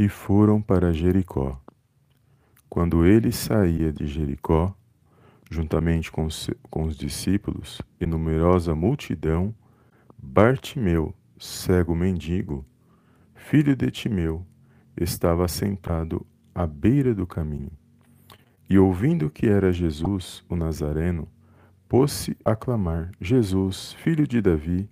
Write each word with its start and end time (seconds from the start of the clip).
e 0.00 0.08
foram 0.08 0.62
para 0.62 0.94
Jericó. 0.94 1.60
Quando 2.70 3.04
ele 3.04 3.30
saía 3.30 3.92
de 3.92 4.06
Jericó, 4.06 4.74
juntamente 5.50 6.10
com 6.10 6.24
os, 6.24 6.48
com 6.70 6.84
os 6.84 6.96
discípulos 6.96 7.82
e 8.00 8.06
numerosa 8.06 8.74
multidão, 8.74 9.54
Bartimeu, 10.16 11.14
cego 11.38 11.94
mendigo, 11.94 12.64
filho 13.34 13.76
de 13.76 13.90
Timeu, 13.90 14.46
estava 14.98 15.46
sentado 15.46 16.26
à 16.54 16.66
beira 16.66 17.14
do 17.14 17.26
caminho. 17.26 17.72
E 18.70 18.78
ouvindo 18.78 19.28
que 19.28 19.48
era 19.48 19.70
Jesus, 19.70 20.42
o 20.48 20.56
Nazareno, 20.56 21.28
pôs-se 21.86 22.34
a 22.42 22.56
clamar: 22.56 23.10
Jesus, 23.20 23.92
filho 24.02 24.26
de 24.26 24.40
Davi, 24.40 24.88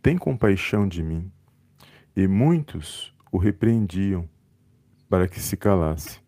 tem 0.00 0.16
compaixão 0.16 0.88
de 0.88 1.02
mim. 1.02 1.30
E 2.16 2.26
muitos 2.26 3.11
o 3.32 3.38
repreendiam 3.38 4.28
para 5.08 5.26
que 5.26 5.40
se 5.40 5.56
calasse. 5.56 6.20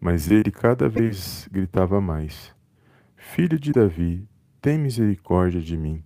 Mas 0.00 0.30
ele 0.30 0.50
cada 0.50 0.88
vez 0.88 1.48
gritava 1.52 2.00
mais: 2.00 2.54
Filho 3.16 3.58
de 3.58 3.72
Davi, 3.72 4.26
tem 4.62 4.78
misericórdia 4.78 5.60
de 5.60 5.76
mim. 5.76 6.02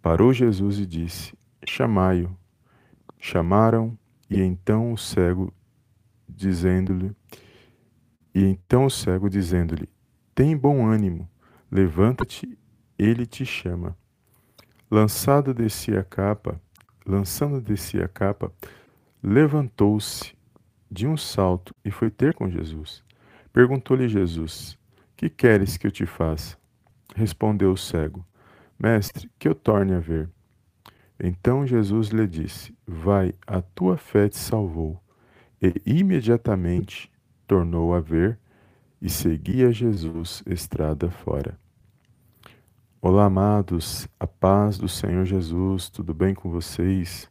Parou 0.00 0.32
Jesus 0.32 0.78
e 0.78 0.86
disse: 0.86 1.34
Chamai-o. 1.64 2.36
Chamaram, 3.18 3.98
e 4.30 4.40
então 4.40 4.92
o 4.92 4.98
cego, 4.98 5.52
dizendo-lhe, 6.28 7.14
e 8.34 8.44
então 8.44 8.84
o 8.84 8.90
cego 8.90 9.28
dizendo-lhe: 9.28 9.88
Tem 10.34 10.56
bom 10.56 10.86
ânimo, 10.86 11.28
levanta-te, 11.70 12.58
ele 12.98 13.26
te 13.26 13.44
chama. 13.44 13.96
Lançado 14.90 15.52
de 15.54 15.68
si 15.68 15.96
a 15.96 16.04
capa, 16.04 16.60
lançando 17.04 17.60
de 17.60 17.76
si 17.76 18.00
a 18.00 18.06
capa, 18.06 18.52
levantou-se 19.28 20.36
de 20.88 21.04
um 21.04 21.16
salto 21.16 21.74
e 21.84 21.90
foi 21.90 22.10
ter 22.10 22.32
com 22.32 22.48
Jesus. 22.48 23.02
Perguntou-lhe 23.52 24.08
Jesus: 24.08 24.78
Que 25.16 25.28
queres 25.28 25.76
que 25.76 25.84
eu 25.84 25.90
te 25.90 26.06
faça? 26.06 26.56
Respondeu 27.12 27.72
o 27.72 27.76
cego: 27.76 28.24
Mestre, 28.78 29.28
que 29.36 29.48
eu 29.48 29.54
torne 29.54 29.94
a 29.94 29.98
ver. 29.98 30.30
Então 31.18 31.66
Jesus 31.66 32.10
lhe 32.10 32.24
disse: 32.24 32.72
Vai, 32.86 33.34
a 33.44 33.60
tua 33.60 33.96
fé 33.96 34.28
te 34.28 34.36
salvou. 34.36 35.02
E 35.60 35.74
imediatamente 35.84 37.10
tornou 37.48 37.94
a 37.94 38.00
ver 38.00 38.38
e 39.02 39.10
seguia 39.10 39.72
Jesus 39.72 40.40
estrada 40.46 41.10
fora. 41.10 41.58
Olá, 43.02 43.24
amados, 43.24 44.06
a 44.20 44.26
paz 44.26 44.78
do 44.78 44.88
Senhor 44.88 45.24
Jesus, 45.24 45.90
tudo 45.90 46.14
bem 46.14 46.32
com 46.32 46.48
vocês? 46.48 47.28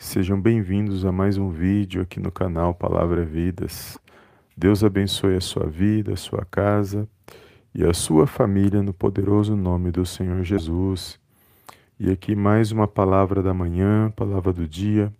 Sejam 0.00 0.40
bem-vindos 0.40 1.04
a 1.04 1.10
mais 1.10 1.36
um 1.36 1.50
vídeo 1.50 2.00
aqui 2.00 2.20
no 2.20 2.30
canal 2.30 2.72
Palavra 2.72 3.24
Vidas. 3.24 3.98
Deus 4.56 4.84
abençoe 4.84 5.34
a 5.34 5.40
sua 5.40 5.66
vida, 5.66 6.12
a 6.12 6.16
sua 6.16 6.44
casa 6.44 7.08
e 7.74 7.84
a 7.84 7.92
sua 7.92 8.24
família 8.24 8.80
no 8.80 8.94
poderoso 8.94 9.56
nome 9.56 9.90
do 9.90 10.06
Senhor 10.06 10.44
Jesus. 10.44 11.18
E 11.98 12.12
aqui 12.12 12.36
mais 12.36 12.70
uma 12.70 12.86
palavra 12.86 13.42
da 13.42 13.52
manhã, 13.52 14.08
palavra 14.12 14.52
do 14.52 14.68
dia, 14.68 15.12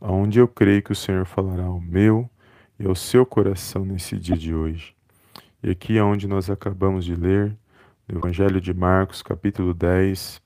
onde 0.00 0.38
eu 0.38 0.48
creio 0.48 0.82
que 0.82 0.92
o 0.92 0.96
Senhor 0.96 1.26
falará 1.26 1.64
ao 1.64 1.78
meu 1.78 2.28
e 2.80 2.86
ao 2.86 2.94
seu 2.94 3.26
coração 3.26 3.84
nesse 3.84 4.16
dia 4.16 4.38
de 4.38 4.54
hoje. 4.54 4.96
E 5.62 5.68
aqui 5.68 5.98
é 5.98 6.02
onde 6.02 6.26
nós 6.26 6.48
acabamos 6.48 7.04
de 7.04 7.14
ler, 7.14 7.54
no 8.08 8.18
Evangelho 8.18 8.58
de 8.58 8.72
Marcos, 8.72 9.22
capítulo 9.22 9.74
10, 9.74 10.40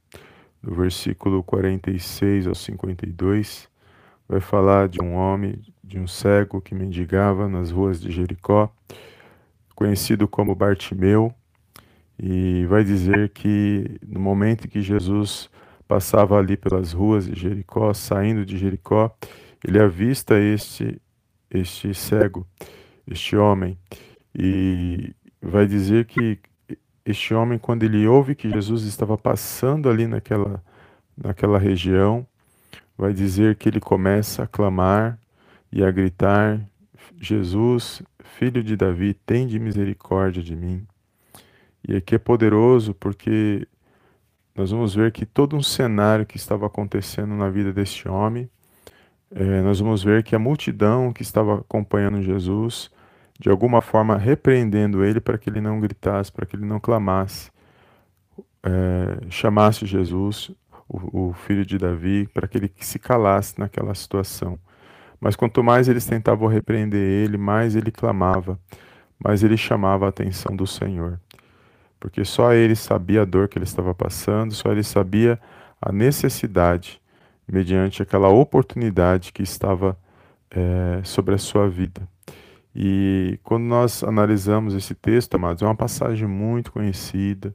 do 0.63 0.75
versículo 0.75 1.43
46 1.43 2.47
ao 2.47 2.55
52, 2.55 3.69
vai 4.29 4.41
falar 4.41 4.89
de 4.89 5.03
um 5.03 5.15
homem, 5.15 5.61
de 5.83 5.99
um 5.99 6.07
cego 6.07 6.61
que 6.61 6.75
mendigava 6.75 7.49
nas 7.49 7.71
ruas 7.71 8.01
de 8.01 8.11
Jericó, 8.11 8.73
conhecido 9.75 10.29
como 10.29 10.55
Bartimeu, 10.55 11.35
e 12.19 12.65
vai 12.67 12.85
dizer 12.85 13.31
que 13.31 13.99
no 14.07 14.21
momento 14.21 14.69
que 14.69 14.81
Jesus 14.81 15.51
passava 15.89 16.39
ali 16.39 16.57
pelas 16.57 16.93
ruas 16.93 17.27
de 17.27 17.39
Jericó, 17.39 17.93
saindo 17.93 18.47
de 18.47 18.57
Jericó, 18.57 19.15
ele 19.67 19.81
avista 19.81 20.39
este 20.39 21.01
este 21.55 21.93
cego, 21.93 22.47
este 23.07 23.37
homem, 23.37 23.79
e 24.35 25.15
vai 25.43 25.67
dizer 25.67 26.07
que 26.07 26.39
este 27.05 27.35
homem, 27.35 27.59
quando 27.59 27.83
ele 27.83 28.07
ouve 28.07 28.35
que 28.35 28.51
Jesus 28.51 28.85
estava 28.85 29.19
passando 29.19 29.89
ali 29.89 30.07
naquela, 30.07 30.63
naquela 31.17 31.59
região, 31.59 32.27
vai 32.97 33.13
dizer 33.13 33.57
que 33.57 33.69
ele 33.69 33.81
começa 33.81 34.45
a 34.45 34.47
clamar 34.47 35.19
e 35.73 35.83
a 35.85 35.91
gritar: 35.91 36.61
Jesus, 37.21 38.03
filho 38.23 38.63
de 38.63 38.77
Davi, 38.77 39.15
tem 39.15 39.47
de 39.47 39.59
misericórdia 39.59 40.43
de 40.43 40.55
mim. 40.55 40.87
E 41.87 41.97
aqui 41.97 42.15
é 42.15 42.19
poderoso 42.19 42.95
porque 42.95 43.67
nós 44.55 44.71
vamos 44.71 44.95
ver 44.95 45.11
que 45.11 45.27
todo 45.27 45.57
um 45.57 45.63
cenário 45.63 46.27
que 46.27 46.37
estava 46.37 46.67
acontecendo 46.67 47.35
na 47.35 47.49
vida 47.49 47.73
deste 47.73 48.09
homem 48.09 48.49
é, 49.35 49.63
nós 49.63 49.81
vamos 49.81 50.05
ver 50.05 50.23
que 50.23 50.37
a 50.37 50.39
multidão 50.39 51.11
que 51.13 51.23
estava 51.23 51.61
acompanhando 51.61 52.23
Jesus, 52.23 52.91
de 53.43 53.51
alguma 53.51 53.83
forma 53.83 54.17
repreendendo 54.17 55.05
ele 55.05 55.21
para 55.21 55.37
que 55.37 55.51
ele 55.51 55.61
não 55.61 55.81
gritasse, 55.81 56.31
para 56.31 56.47
que 56.47 56.55
ele 56.55 56.65
não 56.65 56.79
clamasse, 56.79 57.51
é, 58.63 59.29
chamasse 59.29 59.85
Jesus, 59.85 60.53
o, 60.89 61.31
o, 61.31 61.33
filho 61.33 61.67
de 61.67 61.77
Davi, 61.77 62.29
para 62.33 62.47
que 62.47 62.57
ele 62.57 62.73
se 62.79 63.01
calasse 63.01 63.59
naquela 63.59 63.97
situação. 63.97 64.57
Mas 65.21 65.35
quanto 65.35 65.61
mais 65.61 65.89
eles 65.89 66.07
tentavam 66.07 66.47
repreender 66.47 67.01
ele, 67.01 67.37
mais 67.37 67.75
ele 67.75 67.91
clamava, 67.91 68.57
mais 69.19 69.43
ele 69.43 69.57
chamava 69.57 70.07
a 70.07 70.11
atenção 70.11 70.55
do 70.55 70.67
Senhor. 70.67 71.19
Porque 71.99 72.25
só 72.25 72.53
ele 72.53 72.77
sabia 72.77 73.23
a 73.23 73.25
dor 73.25 73.49
que 73.49 73.59
ele 73.59 73.65
estava 73.65 73.93
passando, 73.93 74.55
só 74.55 74.71
ele 74.71 74.85
sabia 74.85 75.37
a 75.81 75.91
necessidade 75.91 77.03
mediante 77.51 78.03
aquela 78.03 78.29
oportunidade 78.29 79.33
que 79.33 79.43
estava 79.43 79.99
é, 80.49 81.01
sobre 81.03 81.35
a 81.35 81.39
sua 81.39 81.69
vida. 81.69 82.12
E 82.75 83.39
quando 83.43 83.65
nós 83.65 84.03
analisamos 84.03 84.75
esse 84.75 84.95
texto, 84.95 85.35
amados, 85.35 85.63
é 85.63 85.67
uma 85.67 85.75
passagem 85.75 86.27
muito 86.27 86.73
conhecida, 86.73 87.55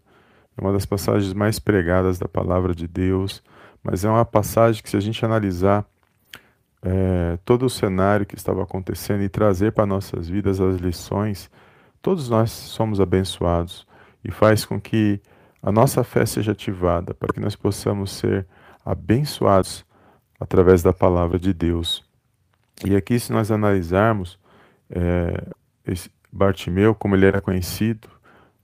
é 0.58 0.62
uma 0.62 0.72
das 0.72 0.86
passagens 0.86 1.34
mais 1.34 1.60
pregadas 1.60 2.20
da 2.20 2.28
palavra 2.28 2.76
de 2.76 2.88
Deus, 2.88 3.44
mas 3.84 4.06
é 4.06 4.10
uma 4.10 4.26
passagem 4.26 4.82
que, 4.82 4.90
se 4.90 4.98
a 4.98 5.00
gente 5.00 5.24
analisar 5.26 5.86
é, 6.84 7.38
todo 7.44 7.66
o 7.66 7.70
cenário 7.70 8.26
que 8.26 8.36
estava 8.36 8.64
acontecendo 8.64 9.24
e 9.24 9.30
trazer 9.30 9.72
para 9.72 9.86
nossas 9.86 10.30
vidas 10.30 10.60
as 10.62 10.78
lições, 10.78 11.50
todos 12.02 12.30
nós 12.30 12.52
somos 12.52 13.02
abençoados 13.02 13.88
e 14.24 14.32
faz 14.32 14.66
com 14.66 14.80
que 14.80 15.20
a 15.62 15.72
nossa 15.72 16.04
fé 16.04 16.26
seja 16.26 16.52
ativada 16.52 17.14
para 17.14 17.34
que 17.34 17.40
nós 17.40 17.56
possamos 17.56 18.12
ser 18.12 18.46
abençoados 18.86 19.86
através 20.40 20.84
da 20.84 20.94
palavra 20.94 21.40
de 21.40 21.54
Deus. 21.54 22.06
E 22.86 22.96
aqui, 22.96 23.20
se 23.20 23.32
nós 23.32 23.50
analisarmos 23.52 24.40
é, 24.90 25.44
Bartimeu, 26.32 26.94
como 26.94 27.16
ele 27.16 27.26
era 27.26 27.42
conhecido, 27.42 28.08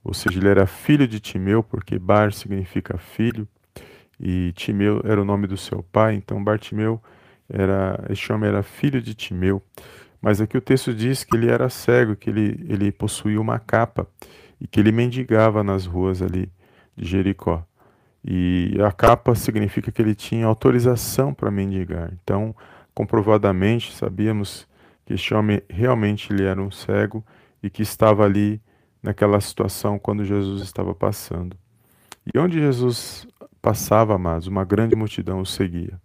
ou 0.02 0.12
seja, 0.12 0.38
ele 0.38 0.48
era 0.48 0.66
filho 0.66 1.08
de 1.08 1.18
Timeu, 1.18 1.62
porque 1.62 1.98
Bar 1.98 2.32
significa 2.32 2.98
filho, 2.98 3.48
e 4.20 4.52
Timeu 4.52 5.00
era 5.04 5.20
o 5.20 5.24
nome 5.24 5.46
do 5.46 5.56
seu 5.56 5.82
pai, 5.82 6.14
então 6.14 6.42
Bartimeu 6.42 7.02
era, 7.48 8.04
este 8.10 8.32
homem 8.32 8.48
era 8.48 8.62
filho 8.62 9.00
de 9.00 9.14
Timeu. 9.14 9.62
Mas 10.20 10.40
aqui 10.40 10.56
o 10.56 10.60
texto 10.60 10.94
diz 10.94 11.24
que 11.24 11.36
ele 11.36 11.50
era 11.50 11.68
cego, 11.68 12.16
que 12.16 12.30
ele, 12.30 12.64
ele 12.68 12.90
possuía 12.92 13.40
uma 13.40 13.58
capa 13.58 14.06
e 14.60 14.66
que 14.66 14.80
ele 14.80 14.92
mendigava 14.92 15.62
nas 15.62 15.84
ruas 15.84 16.22
ali 16.22 16.50
de 16.96 17.06
Jericó. 17.06 17.66
E 18.24 18.78
a 18.82 18.90
capa 18.90 19.34
significa 19.34 19.92
que 19.92 20.00
ele 20.00 20.14
tinha 20.14 20.46
autorização 20.46 21.34
para 21.34 21.50
mendigar. 21.50 22.10
Então, 22.22 22.54
comprovadamente, 22.94 23.92
sabíamos 23.92 24.66
que 25.04 25.14
este 25.14 25.34
homem 25.34 25.62
realmente 25.68 26.32
ele 26.32 26.44
era 26.44 26.60
um 26.60 26.70
cego 26.70 27.24
e 27.62 27.68
que 27.68 27.82
estava 27.82 28.24
ali 28.24 28.60
naquela 29.02 29.40
situação 29.40 29.98
quando 29.98 30.24
Jesus 30.24 30.62
estava 30.62 30.94
passando. 30.94 31.56
E 32.32 32.38
onde 32.38 32.58
Jesus 32.58 33.26
passava, 33.60 34.14
amados, 34.14 34.46
uma 34.46 34.64
grande 34.64 34.96
multidão 34.96 35.40
o 35.40 35.46
seguia. 35.46 36.00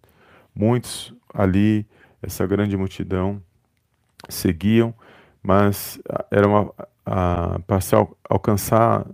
Muitos 0.53 1.13
ali, 1.33 1.87
essa 2.21 2.45
grande 2.45 2.75
multidão, 2.75 3.41
seguiam, 4.27 4.93
mas 5.41 5.99
era 6.29 6.47
uma, 6.47 6.73
a, 7.05 7.59
para 7.65 7.79
se 7.79 7.95
alcançar 8.29 9.05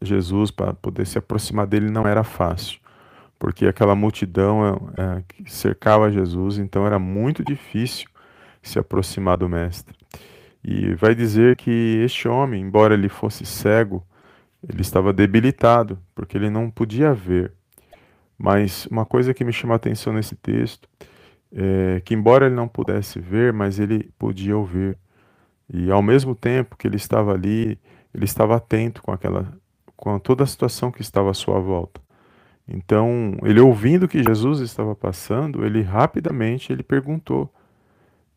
Jesus, 0.00 0.50
para 0.50 0.74
poder 0.74 1.06
se 1.06 1.16
aproximar 1.16 1.66
dele, 1.66 1.90
não 1.90 2.06
era 2.06 2.24
fácil, 2.24 2.80
porque 3.38 3.66
aquela 3.66 3.94
multidão 3.94 4.66
é, 4.96 5.02
é, 5.02 5.22
que 5.26 5.52
cercava 5.52 6.10
Jesus, 6.10 6.58
então 6.58 6.86
era 6.86 6.98
muito 6.98 7.44
difícil 7.44 8.08
se 8.62 8.78
aproximar 8.78 9.36
do 9.36 9.48
Mestre. 9.48 9.96
E 10.64 10.94
vai 10.94 11.14
dizer 11.14 11.56
que 11.56 12.00
este 12.04 12.28
homem, 12.28 12.62
embora 12.62 12.94
ele 12.94 13.08
fosse 13.08 13.44
cego, 13.44 14.06
ele 14.68 14.80
estava 14.80 15.12
debilitado, 15.12 15.98
porque 16.14 16.36
ele 16.36 16.48
não 16.48 16.70
podia 16.70 17.12
ver. 17.12 17.52
Mas 18.38 18.86
uma 18.86 19.04
coisa 19.04 19.34
que 19.34 19.44
me 19.44 19.52
chama 19.52 19.74
a 19.74 19.76
atenção 19.76 20.12
nesse 20.12 20.36
texto 20.36 20.88
é, 21.52 22.00
que 22.04 22.14
embora 22.14 22.46
ele 22.46 22.54
não 22.54 22.66
pudesse 22.66 23.20
ver, 23.20 23.52
mas 23.52 23.78
ele 23.78 24.10
podia 24.18 24.56
ouvir. 24.56 24.96
E 25.72 25.90
ao 25.90 26.02
mesmo 26.02 26.34
tempo 26.34 26.76
que 26.76 26.86
ele 26.86 26.96
estava 26.96 27.32
ali, 27.32 27.78
ele 28.14 28.24
estava 28.24 28.56
atento 28.56 29.02
com 29.02 29.12
aquela 29.12 29.52
com 29.96 30.18
toda 30.18 30.42
a 30.42 30.46
situação 30.46 30.90
que 30.90 31.00
estava 31.00 31.30
à 31.30 31.34
sua 31.34 31.60
volta. 31.60 32.00
Então, 32.66 33.36
ele 33.44 33.60
ouvindo 33.60 34.08
que 34.08 34.22
Jesus 34.22 34.58
estava 34.58 34.96
passando, 34.96 35.64
ele 35.64 35.80
rapidamente 35.80 36.72
ele 36.72 36.82
perguntou 36.82 37.52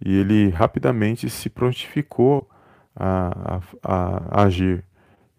e 0.03 0.17
ele 0.17 0.49
rapidamente 0.49 1.29
se 1.29 1.49
prontificou 1.49 2.47
a, 2.95 3.59
a, 3.83 4.21
a 4.33 4.43
agir. 4.43 4.83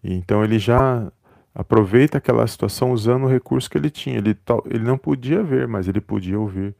Então 0.03 0.43
ele 0.43 0.59
já 0.59 1.11
aproveita 1.53 2.19
aquela 2.19 2.45
situação 2.45 2.91
usando 2.91 3.23
o 3.23 3.29
recurso 3.29 3.69
que 3.69 3.77
ele 3.77 3.89
tinha. 3.89 4.17
Ele, 4.17 4.37
ele 4.65 4.83
não 4.83 4.97
podia 4.97 5.43
ver, 5.43 5.67
mas 5.67 5.87
ele 5.87 5.99
podia 5.99 6.39
ouvir. 6.39 6.75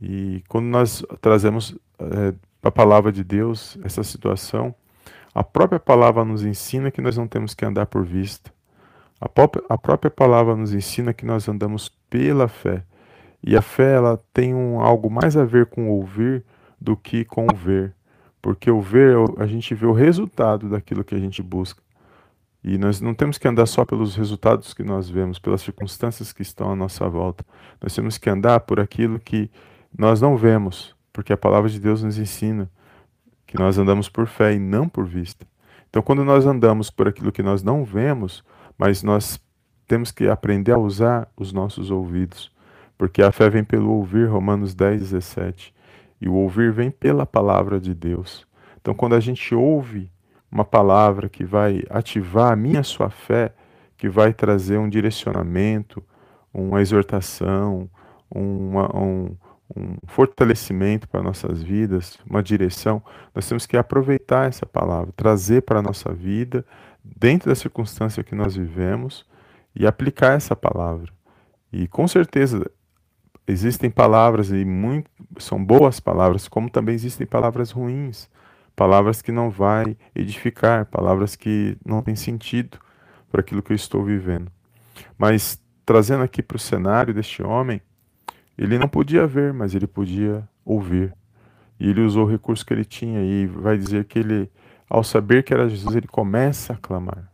E 0.00 0.42
quando 0.48 0.66
nós 0.66 1.04
trazemos 1.20 1.76
é, 1.98 2.34
a 2.62 2.70
palavra 2.70 3.12
de 3.12 3.22
Deus, 3.22 3.78
essa 3.84 4.02
situação, 4.02 4.74
a 5.34 5.42
própria 5.44 5.78
palavra 5.78 6.24
nos 6.24 6.44
ensina 6.44 6.90
que 6.90 7.00
nós 7.00 7.16
não 7.16 7.26
temos 7.26 7.54
que 7.54 7.64
andar 7.64 7.86
por 7.86 8.04
vista. 8.04 8.52
A 9.20 9.28
própria, 9.28 9.64
a 9.68 9.78
própria 9.78 10.10
palavra 10.10 10.56
nos 10.56 10.74
ensina 10.74 11.14
que 11.14 11.24
nós 11.24 11.48
andamos 11.48 11.88
pela 12.10 12.48
fé. 12.48 12.82
E 13.42 13.56
a 13.56 13.62
fé 13.62 13.94
ela 13.94 14.20
tem 14.32 14.54
um, 14.54 14.80
algo 14.80 15.10
mais 15.10 15.36
a 15.36 15.44
ver 15.44 15.66
com 15.66 15.88
ouvir 15.88 16.44
do 16.84 16.96
que 16.96 17.24
com 17.24 17.46
o 17.50 17.56
ver. 17.56 17.94
Porque 18.42 18.70
o 18.70 18.80
ver, 18.80 19.16
a 19.38 19.46
gente 19.46 19.74
vê 19.74 19.86
o 19.86 19.92
resultado 19.92 20.68
daquilo 20.68 21.02
que 21.02 21.14
a 21.14 21.18
gente 21.18 21.42
busca. 21.42 21.82
E 22.62 22.76
nós 22.76 23.00
não 23.00 23.14
temos 23.14 23.38
que 23.38 23.48
andar 23.48 23.66
só 23.66 23.84
pelos 23.84 24.14
resultados 24.14 24.74
que 24.74 24.82
nós 24.82 25.08
vemos, 25.08 25.38
pelas 25.38 25.62
circunstâncias 25.62 26.32
que 26.32 26.42
estão 26.42 26.70
à 26.70 26.76
nossa 26.76 27.08
volta. 27.08 27.44
Nós 27.80 27.94
temos 27.94 28.18
que 28.18 28.28
andar 28.28 28.60
por 28.60 28.78
aquilo 28.78 29.18
que 29.18 29.50
nós 29.96 30.20
não 30.20 30.36
vemos, 30.36 30.94
porque 31.12 31.32
a 31.32 31.36
palavra 31.36 31.70
de 31.70 31.80
Deus 31.80 32.02
nos 32.02 32.18
ensina 32.18 32.70
que 33.46 33.58
nós 33.58 33.78
andamos 33.78 34.08
por 34.08 34.26
fé 34.26 34.54
e 34.54 34.58
não 34.58 34.88
por 34.88 35.06
vista. 35.06 35.46
Então, 35.88 36.02
quando 36.02 36.24
nós 36.24 36.44
andamos 36.46 36.90
por 36.90 37.08
aquilo 37.08 37.32
que 37.32 37.42
nós 37.42 37.62
não 37.62 37.84
vemos, 37.84 38.44
mas 38.76 39.02
nós 39.02 39.40
temos 39.86 40.10
que 40.10 40.26
aprender 40.26 40.72
a 40.72 40.78
usar 40.78 41.28
os 41.36 41.52
nossos 41.52 41.90
ouvidos, 41.90 42.50
porque 42.98 43.22
a 43.22 43.30
fé 43.30 43.48
vem 43.48 43.62
pelo 43.62 43.90
ouvir, 43.90 44.26
Romanos 44.26 44.74
10, 44.74 45.00
17, 45.00 45.73
e 46.24 46.28
o 46.28 46.32
ouvir 46.32 46.72
vem 46.72 46.90
pela 46.90 47.26
palavra 47.26 47.78
de 47.78 47.92
Deus. 47.92 48.46
Então, 48.80 48.94
quando 48.94 49.14
a 49.14 49.20
gente 49.20 49.54
ouve 49.54 50.10
uma 50.50 50.64
palavra 50.64 51.28
que 51.28 51.44
vai 51.44 51.82
ativar 51.90 52.50
a 52.50 52.56
minha 52.56 52.82
sua 52.82 53.10
fé, 53.10 53.52
que 53.94 54.08
vai 54.08 54.32
trazer 54.32 54.78
um 54.78 54.88
direcionamento, 54.88 56.02
uma 56.52 56.80
exortação, 56.80 57.90
uma, 58.30 58.96
um, 58.96 59.36
um 59.76 59.96
fortalecimento 60.06 61.06
para 61.06 61.22
nossas 61.22 61.62
vidas, 61.62 62.18
uma 62.26 62.42
direção, 62.42 63.02
nós 63.34 63.46
temos 63.46 63.66
que 63.66 63.76
aproveitar 63.76 64.48
essa 64.48 64.64
palavra, 64.64 65.12
trazer 65.14 65.60
para 65.60 65.80
a 65.80 65.82
nossa 65.82 66.10
vida, 66.10 66.64
dentro 67.04 67.50
da 67.50 67.54
circunstância 67.54 68.24
que 68.24 68.34
nós 68.34 68.56
vivemos, 68.56 69.26
e 69.76 69.86
aplicar 69.86 70.32
essa 70.32 70.56
palavra. 70.56 71.12
E 71.70 71.86
com 71.86 72.08
certeza 72.08 72.64
existem 73.46 73.90
palavras 73.90 74.50
e 74.50 74.64
muito, 74.64 75.10
são 75.38 75.62
boas 75.62 76.00
palavras, 76.00 76.48
como 76.48 76.70
também 76.70 76.94
existem 76.94 77.26
palavras 77.26 77.70
ruins 77.70 78.28
palavras 78.74 79.22
que 79.22 79.32
não 79.32 79.50
vai 79.50 79.96
edificar, 80.14 80.86
palavras 80.86 81.36
que 81.36 81.76
não 81.84 82.02
têm 82.02 82.16
sentido 82.16 82.78
para 83.30 83.40
aquilo 83.40 83.62
que 83.62 83.72
eu 83.72 83.76
estou 83.76 84.04
vivendo. 84.04 84.50
Mas 85.16 85.60
trazendo 85.84 86.24
aqui 86.24 86.42
para 86.42 86.56
o 86.56 86.60
cenário 86.60 87.14
deste 87.14 87.42
homem, 87.42 87.80
ele 88.56 88.78
não 88.78 88.88
podia 88.88 89.26
ver, 89.26 89.52
mas 89.52 89.74
ele 89.74 89.86
podia 89.86 90.48
ouvir. 90.64 91.14
E 91.78 91.90
ele 91.90 92.00
usou 92.00 92.24
o 92.24 92.30
recurso 92.30 92.64
que 92.64 92.72
ele 92.72 92.84
tinha 92.84 93.20
e 93.20 93.46
vai 93.46 93.76
dizer 93.76 94.04
que 94.04 94.18
ele, 94.18 94.50
ao 94.88 95.02
saber 95.02 95.42
que 95.42 95.52
era 95.52 95.68
Jesus, 95.68 95.94
ele 95.94 96.06
começa 96.06 96.72
a 96.72 96.76
clamar: 96.76 97.30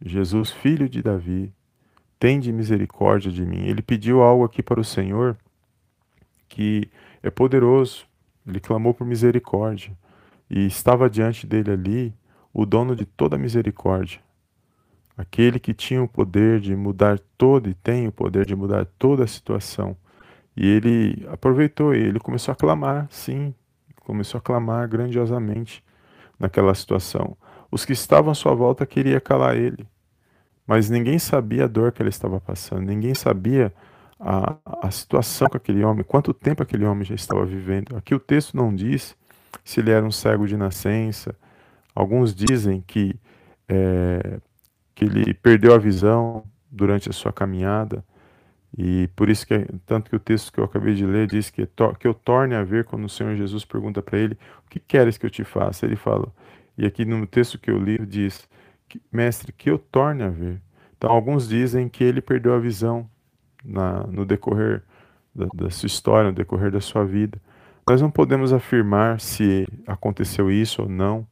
Jesus, 0.00 0.50
filho 0.50 0.88
de 0.88 1.02
Davi, 1.02 1.52
tende 2.22 2.52
misericórdia 2.52 3.32
de 3.32 3.44
mim. 3.44 3.66
Ele 3.66 3.82
pediu 3.82 4.22
algo 4.22 4.44
aqui 4.44 4.62
para 4.62 4.78
o 4.78 4.84
Senhor 4.84 5.36
que 6.48 6.88
é 7.20 7.30
poderoso. 7.30 8.06
Ele 8.46 8.60
clamou 8.60 8.94
por 8.94 9.04
misericórdia. 9.04 9.90
E 10.48 10.64
estava 10.64 11.10
diante 11.10 11.48
dele 11.48 11.72
ali 11.72 12.14
o 12.54 12.64
dono 12.64 12.94
de 12.94 13.04
toda 13.04 13.36
misericórdia, 13.36 14.20
aquele 15.16 15.58
que 15.58 15.74
tinha 15.74 16.00
o 16.00 16.06
poder 16.06 16.60
de 16.60 16.76
mudar 16.76 17.18
toda 17.36 17.68
e 17.68 17.74
tem 17.74 18.06
o 18.06 18.12
poder 18.12 18.46
de 18.46 18.54
mudar 18.54 18.86
toda 19.00 19.24
a 19.24 19.26
situação. 19.26 19.96
E 20.56 20.64
ele 20.64 21.26
aproveitou 21.28 21.92
ele 21.92 22.20
começou 22.20 22.52
a 22.52 22.54
clamar, 22.54 23.08
sim, 23.10 23.52
começou 23.96 24.38
a 24.38 24.42
clamar 24.42 24.88
grandiosamente 24.88 25.82
naquela 26.38 26.72
situação. 26.72 27.36
Os 27.68 27.84
que 27.84 27.92
estavam 27.92 28.30
à 28.30 28.34
sua 28.34 28.54
volta 28.54 28.86
queriam 28.86 29.18
calar 29.18 29.56
ele, 29.56 29.88
mas 30.66 30.88
ninguém 30.90 31.18
sabia 31.18 31.64
a 31.64 31.68
dor 31.68 31.92
que 31.92 32.02
ele 32.02 32.08
estava 32.10 32.40
passando, 32.40 32.82
ninguém 32.82 33.14
sabia 33.14 33.72
a, 34.18 34.56
a 34.82 34.90
situação 34.90 35.48
com 35.48 35.56
aquele 35.56 35.84
homem, 35.84 36.04
quanto 36.04 36.32
tempo 36.32 36.62
aquele 36.62 36.84
homem 36.84 37.04
já 37.04 37.14
estava 37.14 37.44
vivendo. 37.44 37.96
Aqui 37.96 38.14
o 38.14 38.20
texto 38.20 38.56
não 38.56 38.74
diz 38.74 39.16
se 39.64 39.80
ele 39.80 39.90
era 39.90 40.04
um 40.04 40.10
cego 40.10 40.46
de 40.46 40.56
nascença. 40.56 41.34
Alguns 41.94 42.34
dizem 42.34 42.82
que, 42.86 43.16
é, 43.68 44.38
que 44.94 45.04
ele 45.04 45.34
perdeu 45.34 45.74
a 45.74 45.78
visão 45.78 46.44
durante 46.70 47.10
a 47.10 47.12
sua 47.12 47.32
caminhada. 47.32 48.04
E 48.76 49.08
por 49.14 49.28
isso 49.28 49.46
que, 49.46 49.66
tanto 49.84 50.08
que 50.08 50.16
o 50.16 50.20
texto 50.20 50.52
que 50.52 50.58
eu 50.58 50.64
acabei 50.64 50.94
de 50.94 51.04
ler 51.04 51.26
diz 51.26 51.50
que, 51.50 51.68
que 51.98 52.06
eu 52.06 52.14
torne 52.14 52.54
a 52.54 52.62
ver 52.62 52.84
quando 52.84 53.04
o 53.04 53.08
Senhor 53.08 53.36
Jesus 53.36 53.64
pergunta 53.64 54.00
para 54.00 54.18
ele, 54.18 54.38
o 54.66 54.70
que 54.70 54.80
queres 54.80 55.18
que 55.18 55.26
eu 55.26 55.30
te 55.30 55.44
faça? 55.44 55.84
Ele 55.84 55.96
fala, 55.96 56.32
e 56.78 56.86
aqui 56.86 57.04
no 57.04 57.26
texto 57.26 57.58
que 57.58 57.70
eu 57.70 57.78
li 57.78 57.98
diz, 58.06 58.48
mestre, 59.10 59.52
que 59.52 59.70
eu 59.70 59.78
torne 59.78 60.22
a 60.22 60.28
ver. 60.28 60.60
Então 60.96 61.10
alguns 61.10 61.48
dizem 61.48 61.88
que 61.88 62.02
ele 62.04 62.20
perdeu 62.20 62.54
a 62.54 62.58
visão 62.58 63.08
na, 63.64 64.06
no 64.06 64.24
decorrer 64.24 64.82
da, 65.34 65.46
da 65.54 65.70
sua 65.70 65.86
história, 65.86 66.30
no 66.30 66.36
decorrer 66.36 66.70
da 66.70 66.80
sua 66.80 67.04
vida. 67.04 67.40
Nós 67.88 68.00
não 68.00 68.10
podemos 68.10 68.52
afirmar 68.52 69.20
se 69.20 69.66
aconteceu 69.86 70.50
isso 70.50 70.82
ou 70.82 70.88
não, 70.88 71.26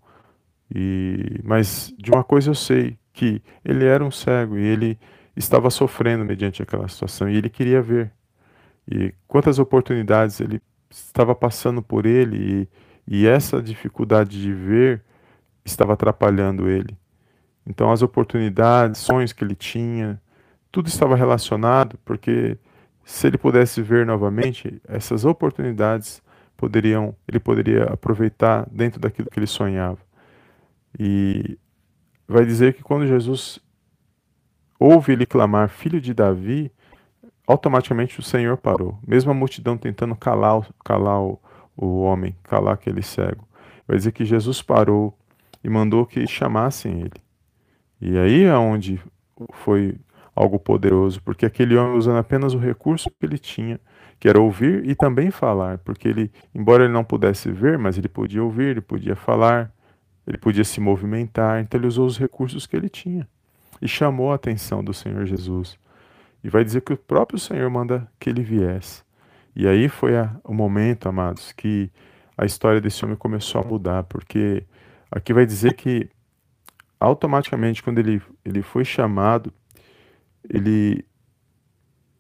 e, 0.75 1.41
mas 1.45 1.95
de 1.99 2.11
uma 2.11 2.25
coisa 2.25 2.51
eu 2.51 2.55
sei, 2.55 2.99
que 3.13 3.43
ele 3.65 3.85
era 3.85 4.05
um 4.05 4.11
cego 4.11 4.59
e 4.59 4.63
ele 4.63 4.99
estava 5.37 5.71
sofrendo 5.71 6.25
mediante 6.25 6.63
aquela 6.63 6.89
situação 6.89 7.29
e 7.29 7.37
ele 7.37 7.49
queria 7.49 7.83
ver. 7.83 8.13
E 8.91 9.15
quantas 9.29 9.59
oportunidades 9.59 10.41
ele 10.41 10.61
estava 10.91 11.35
passando 11.35 11.83
por 11.83 12.07
ele 12.07 12.69
e, 13.07 13.23
e 13.23 13.27
essa 13.27 13.63
dificuldade 13.63 14.41
de 14.41 14.53
ver 14.53 15.03
estava 15.65 15.93
atrapalhando 15.93 16.69
ele. 16.69 16.97
Então 17.71 17.93
as 17.93 18.03
oportunidades, 18.03 19.01
sonhos 19.01 19.33
que 19.33 19.45
ele 19.45 19.55
tinha, 19.55 20.21
tudo 20.73 20.89
estava 20.89 21.15
relacionado, 21.15 21.97
porque 22.05 22.59
se 23.05 23.29
ele 23.29 23.39
pudesse 23.39 23.81
ver 23.81 24.05
novamente, 24.05 24.83
essas 24.89 25.25
oportunidades 25.25 26.21
poderiam, 26.57 27.15
ele 27.29 27.39
poderia 27.39 27.85
aproveitar 27.85 28.67
dentro 28.71 29.01
daquilo 29.01 29.31
que 29.31 29.39
ele 29.39 29.47
sonhava. 29.47 29.99
E 30.99 31.57
vai 32.27 32.45
dizer 32.45 32.75
que 32.75 32.83
quando 32.83 33.07
Jesus 33.07 33.61
ouve 34.79 35.13
ele 35.13 35.25
clamar, 35.25 35.69
filho 35.69 36.01
de 36.01 36.13
Davi, 36.13 36.73
automaticamente 37.47 38.19
o 38.19 38.23
Senhor 38.23 38.57
parou. 38.57 38.99
Mesmo 39.07 39.31
a 39.31 39.35
multidão 39.35 39.79
tentando 39.79 40.17
calar, 40.17 40.69
calar 40.85 41.23
o, 41.23 41.41
o 41.77 42.01
homem, 42.01 42.35
calar 42.43 42.75
aquele 42.75 43.03
cego. 43.03 43.49
Vai 43.87 43.97
dizer 43.97 44.11
que 44.11 44.25
Jesus 44.25 44.61
parou 44.61 45.17
e 45.63 45.69
mandou 45.71 46.05
que 46.05 46.27
chamassem 46.27 47.03
ele. 47.03 47.30
E 48.01 48.17
aí 48.19 48.45
é 48.45 48.57
onde 48.57 49.01
foi 49.53 49.97
algo 50.35 50.59
poderoso, 50.59 51.21
porque 51.23 51.45
aquele 51.45 51.77
homem 51.77 51.97
usando 51.97 52.19
apenas 52.19 52.55
o 52.55 52.59
recurso 52.59 53.11
que 53.11 53.27
ele 53.27 53.39
tinha, 53.39 53.79
que 54.19 54.29
era 54.29 54.41
ouvir 54.41 54.89
e 54.89 54.95
também 54.95 55.31
falar, 55.31 55.79
porque 55.79 56.09
ele, 56.09 56.31
embora 56.55 56.85
ele 56.85 56.93
não 56.93 57.05
pudesse 57.05 57.51
ver, 57.51 57.79
mas 57.79 57.99
ele 57.99 58.09
podia 58.09 58.43
ouvir, 58.43 58.69
ele 58.69 58.81
podia 58.81 59.17
falar, 59.17 59.73
ele 60.27 60.39
podia 60.39 60.65
se 60.65 60.81
movimentar, 60.81 61.61
então 61.61 61.79
ele 61.79 61.87
usou 61.87 62.07
os 62.07 62.19
recursos 62.19 62.67
que 62.67 62.77
ele 62.77 62.89
tinha 62.89 63.27
e 63.81 63.89
chamou 63.89 64.33
a 64.33 64.35
atenção 64.35 64.85
do 64.85 64.93
Senhor 64.93 65.25
Jesus. 65.27 65.79
E 66.45 66.49
vai 66.49 66.65
dizer 66.65 66.83
que 66.83 66.93
o 66.93 66.97
próprio 66.97 67.39
Senhor 67.39 67.69
manda 67.71 68.07
que 68.19 68.31
ele 68.31 68.43
viesse. 68.43 69.03
E 69.55 69.67
aí 69.67 69.89
foi 69.89 70.17
a, 70.17 70.35
o 70.45 70.55
momento, 70.55 71.09
amados, 71.09 71.53
que 71.53 71.91
a 72.37 72.45
história 72.45 72.81
desse 72.81 73.05
homem 73.05 73.17
começou 73.17 73.61
a 73.61 73.65
mudar, 73.65 74.05
porque 74.05 74.65
aqui 75.11 75.33
vai 75.33 75.45
dizer 75.45 75.75
que 75.75 76.09
automaticamente 77.01 77.83
quando 77.83 77.99
ele, 77.99 78.23
ele 78.45 78.63
foi 78.63 78.85
chamado, 78.85 79.53
ele 80.49 81.05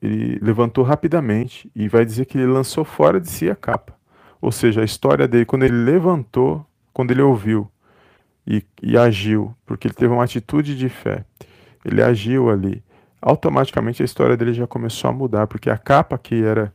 ele 0.03 0.39
levantou 0.41 0.83
rapidamente 0.83 1.71
e 1.77 1.87
vai 1.87 2.07
dizer 2.07 2.25
que 2.25 2.39
ele 2.39 2.47
lançou 2.47 2.85
fora 2.85 3.21
de 3.21 3.29
si 3.29 3.51
a 3.51 3.55
capa. 3.55 3.95
Ou 4.41 4.51
seja, 4.51 4.81
a 4.81 4.85
história 4.85 5.29
dele, 5.29 5.45
quando 5.45 5.65
ele 5.65 5.77
levantou, 5.77 6.65
quando 6.93 7.11
ele 7.11 7.21
ouviu 7.21 7.71
e, 8.47 8.65
e 8.83 8.97
agiu, 8.97 9.55
porque 9.67 9.87
ele 9.87 9.95
teve 9.95 10.13
uma 10.13 10.25
atitude 10.25 10.75
de 10.75 10.89
fé, 10.89 11.25
ele 11.85 12.03
agiu 12.03 12.49
ali, 12.49 12.83
automaticamente 13.21 14.01
a 14.01 14.05
história 14.05 14.37
dele 14.37 14.55
já 14.55 14.67
começou 14.67 15.11
a 15.11 15.13
mudar, 15.13 15.47
porque 15.47 15.69
a 15.69 15.77
capa 15.77 16.17
que 16.17 16.43
era 16.43 16.73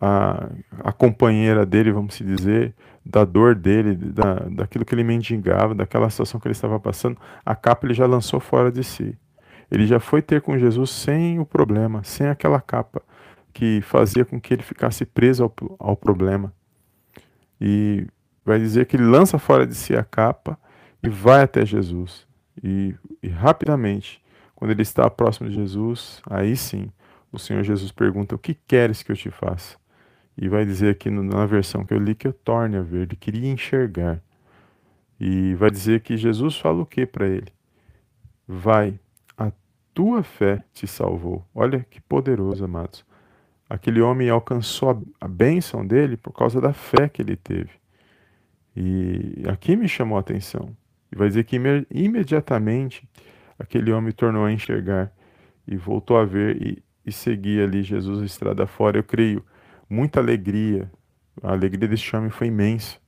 a, 0.00 0.48
a 0.84 0.92
companheira 0.92 1.66
dele, 1.66 1.92
vamos 1.92 2.14
se 2.14 2.24
dizer, 2.24 2.74
da 3.04 3.24
dor 3.24 3.54
dele, 3.54 3.94
da, 3.94 4.34
daquilo 4.50 4.84
que 4.84 4.94
ele 4.94 5.04
mendigava, 5.04 5.74
daquela 5.74 6.08
situação 6.10 6.38
que 6.38 6.46
ele 6.46 6.52
estava 6.52 6.78
passando, 6.78 7.16
a 7.44 7.54
capa 7.54 7.86
ele 7.86 7.94
já 7.94 8.06
lançou 8.06 8.38
fora 8.38 8.70
de 8.70 8.84
si. 8.84 9.16
Ele 9.70 9.86
já 9.86 10.00
foi 10.00 10.22
ter 10.22 10.40
com 10.40 10.58
Jesus 10.58 10.90
sem 10.90 11.38
o 11.38 11.44
problema, 11.44 12.02
sem 12.04 12.28
aquela 12.28 12.60
capa 12.60 13.02
que 13.52 13.80
fazia 13.82 14.24
com 14.24 14.40
que 14.40 14.54
ele 14.54 14.62
ficasse 14.62 15.04
preso 15.04 15.42
ao, 15.42 15.54
ao 15.78 15.96
problema. 15.96 16.52
E 17.60 18.06
vai 18.44 18.58
dizer 18.58 18.86
que 18.86 18.96
ele 18.96 19.04
lança 19.04 19.38
fora 19.38 19.66
de 19.66 19.74
si 19.74 19.96
a 19.96 20.04
capa 20.04 20.58
e 21.02 21.08
vai 21.08 21.42
até 21.42 21.66
Jesus. 21.66 22.26
E, 22.62 22.94
e 23.22 23.28
rapidamente, 23.28 24.22
quando 24.54 24.70
ele 24.70 24.82
está 24.82 25.08
próximo 25.10 25.48
de 25.48 25.56
Jesus, 25.56 26.20
aí 26.28 26.56
sim, 26.56 26.90
o 27.32 27.38
Senhor 27.38 27.62
Jesus 27.62 27.92
pergunta: 27.92 28.34
O 28.34 28.38
que 28.38 28.54
queres 28.54 29.02
que 29.02 29.12
eu 29.12 29.16
te 29.16 29.30
faça? 29.30 29.76
E 30.40 30.48
vai 30.48 30.64
dizer 30.64 30.90
aqui 30.90 31.10
na 31.10 31.44
versão 31.46 31.84
que 31.84 31.92
eu 31.92 31.98
li 31.98 32.14
que 32.14 32.28
eu 32.28 32.32
torne 32.32 32.76
a 32.76 32.82
ver, 32.82 33.02
ele 33.02 33.16
queria 33.16 33.50
enxergar. 33.50 34.22
E 35.18 35.54
vai 35.54 35.70
dizer 35.70 36.00
que 36.00 36.16
Jesus 36.16 36.56
fala 36.56 36.82
o 36.82 36.86
que 36.86 37.04
para 37.04 37.26
ele? 37.26 37.52
Vai, 38.46 38.98
a 39.36 39.50
tua 39.92 40.22
fé 40.22 40.62
te 40.72 40.86
salvou. 40.86 41.44
Olha 41.52 41.84
que 41.90 42.00
poderoso, 42.00 42.64
amados. 42.64 43.04
Aquele 43.68 44.00
homem 44.00 44.30
alcançou 44.30 45.04
a 45.20 45.28
bênção 45.28 45.84
dele 45.84 46.16
por 46.16 46.32
causa 46.32 46.60
da 46.60 46.72
fé 46.72 47.08
que 47.08 47.20
ele 47.20 47.36
teve. 47.36 47.70
E 48.76 49.42
aqui 49.48 49.76
me 49.76 49.88
chamou 49.88 50.16
a 50.16 50.20
atenção. 50.20 50.74
E 51.12 51.16
vai 51.16 51.28
dizer 51.28 51.44
que 51.44 51.60
imediatamente 51.90 53.08
aquele 53.58 53.90
homem 53.90 54.12
tornou 54.12 54.44
a 54.44 54.52
enxergar 54.52 55.12
e 55.66 55.76
voltou 55.76 56.16
a 56.16 56.24
ver 56.24 56.62
e, 56.62 56.82
e 57.04 57.10
seguir 57.10 57.62
ali 57.62 57.82
Jesus 57.82 58.22
estrada 58.22 58.66
fora. 58.66 58.98
Eu 58.98 59.04
creio, 59.04 59.44
muita 59.88 60.20
alegria. 60.20 60.90
A 61.42 61.52
alegria 61.52 61.88
desse 61.88 62.14
homem 62.14 62.30
foi 62.30 62.48
imensa, 62.48 62.98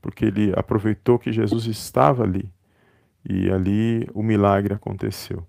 porque 0.00 0.24
ele 0.26 0.52
aproveitou 0.56 1.18
que 1.18 1.32
Jesus 1.32 1.66
estava 1.66 2.22
ali 2.22 2.52
e 3.28 3.50
ali 3.50 4.08
o 4.12 4.22
milagre 4.22 4.74
aconteceu. 4.74 5.46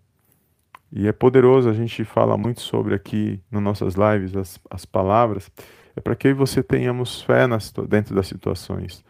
E 0.91 1.08
é 1.08 1.12
poderoso, 1.12 1.70
a 1.70 1.74
gente 1.74 2.05
fala 2.05 2.38
muito 2.38 2.62
sobre 2.62 2.96
aqui 2.96 3.41
nas 3.51 3.62
nossas 3.62 3.96
lives, 3.96 4.36
as, 4.36 4.60
as 4.70 4.86
palavras, 4.86 5.51
é 5.96 6.00
para 6.00 6.15
que 6.15 6.34
você 6.34 6.63
tenhamos 6.63 7.22
fé 7.22 7.48
nas, 7.48 7.72
dentro 7.89 8.15
das 8.15 8.27
situações. 8.27 9.03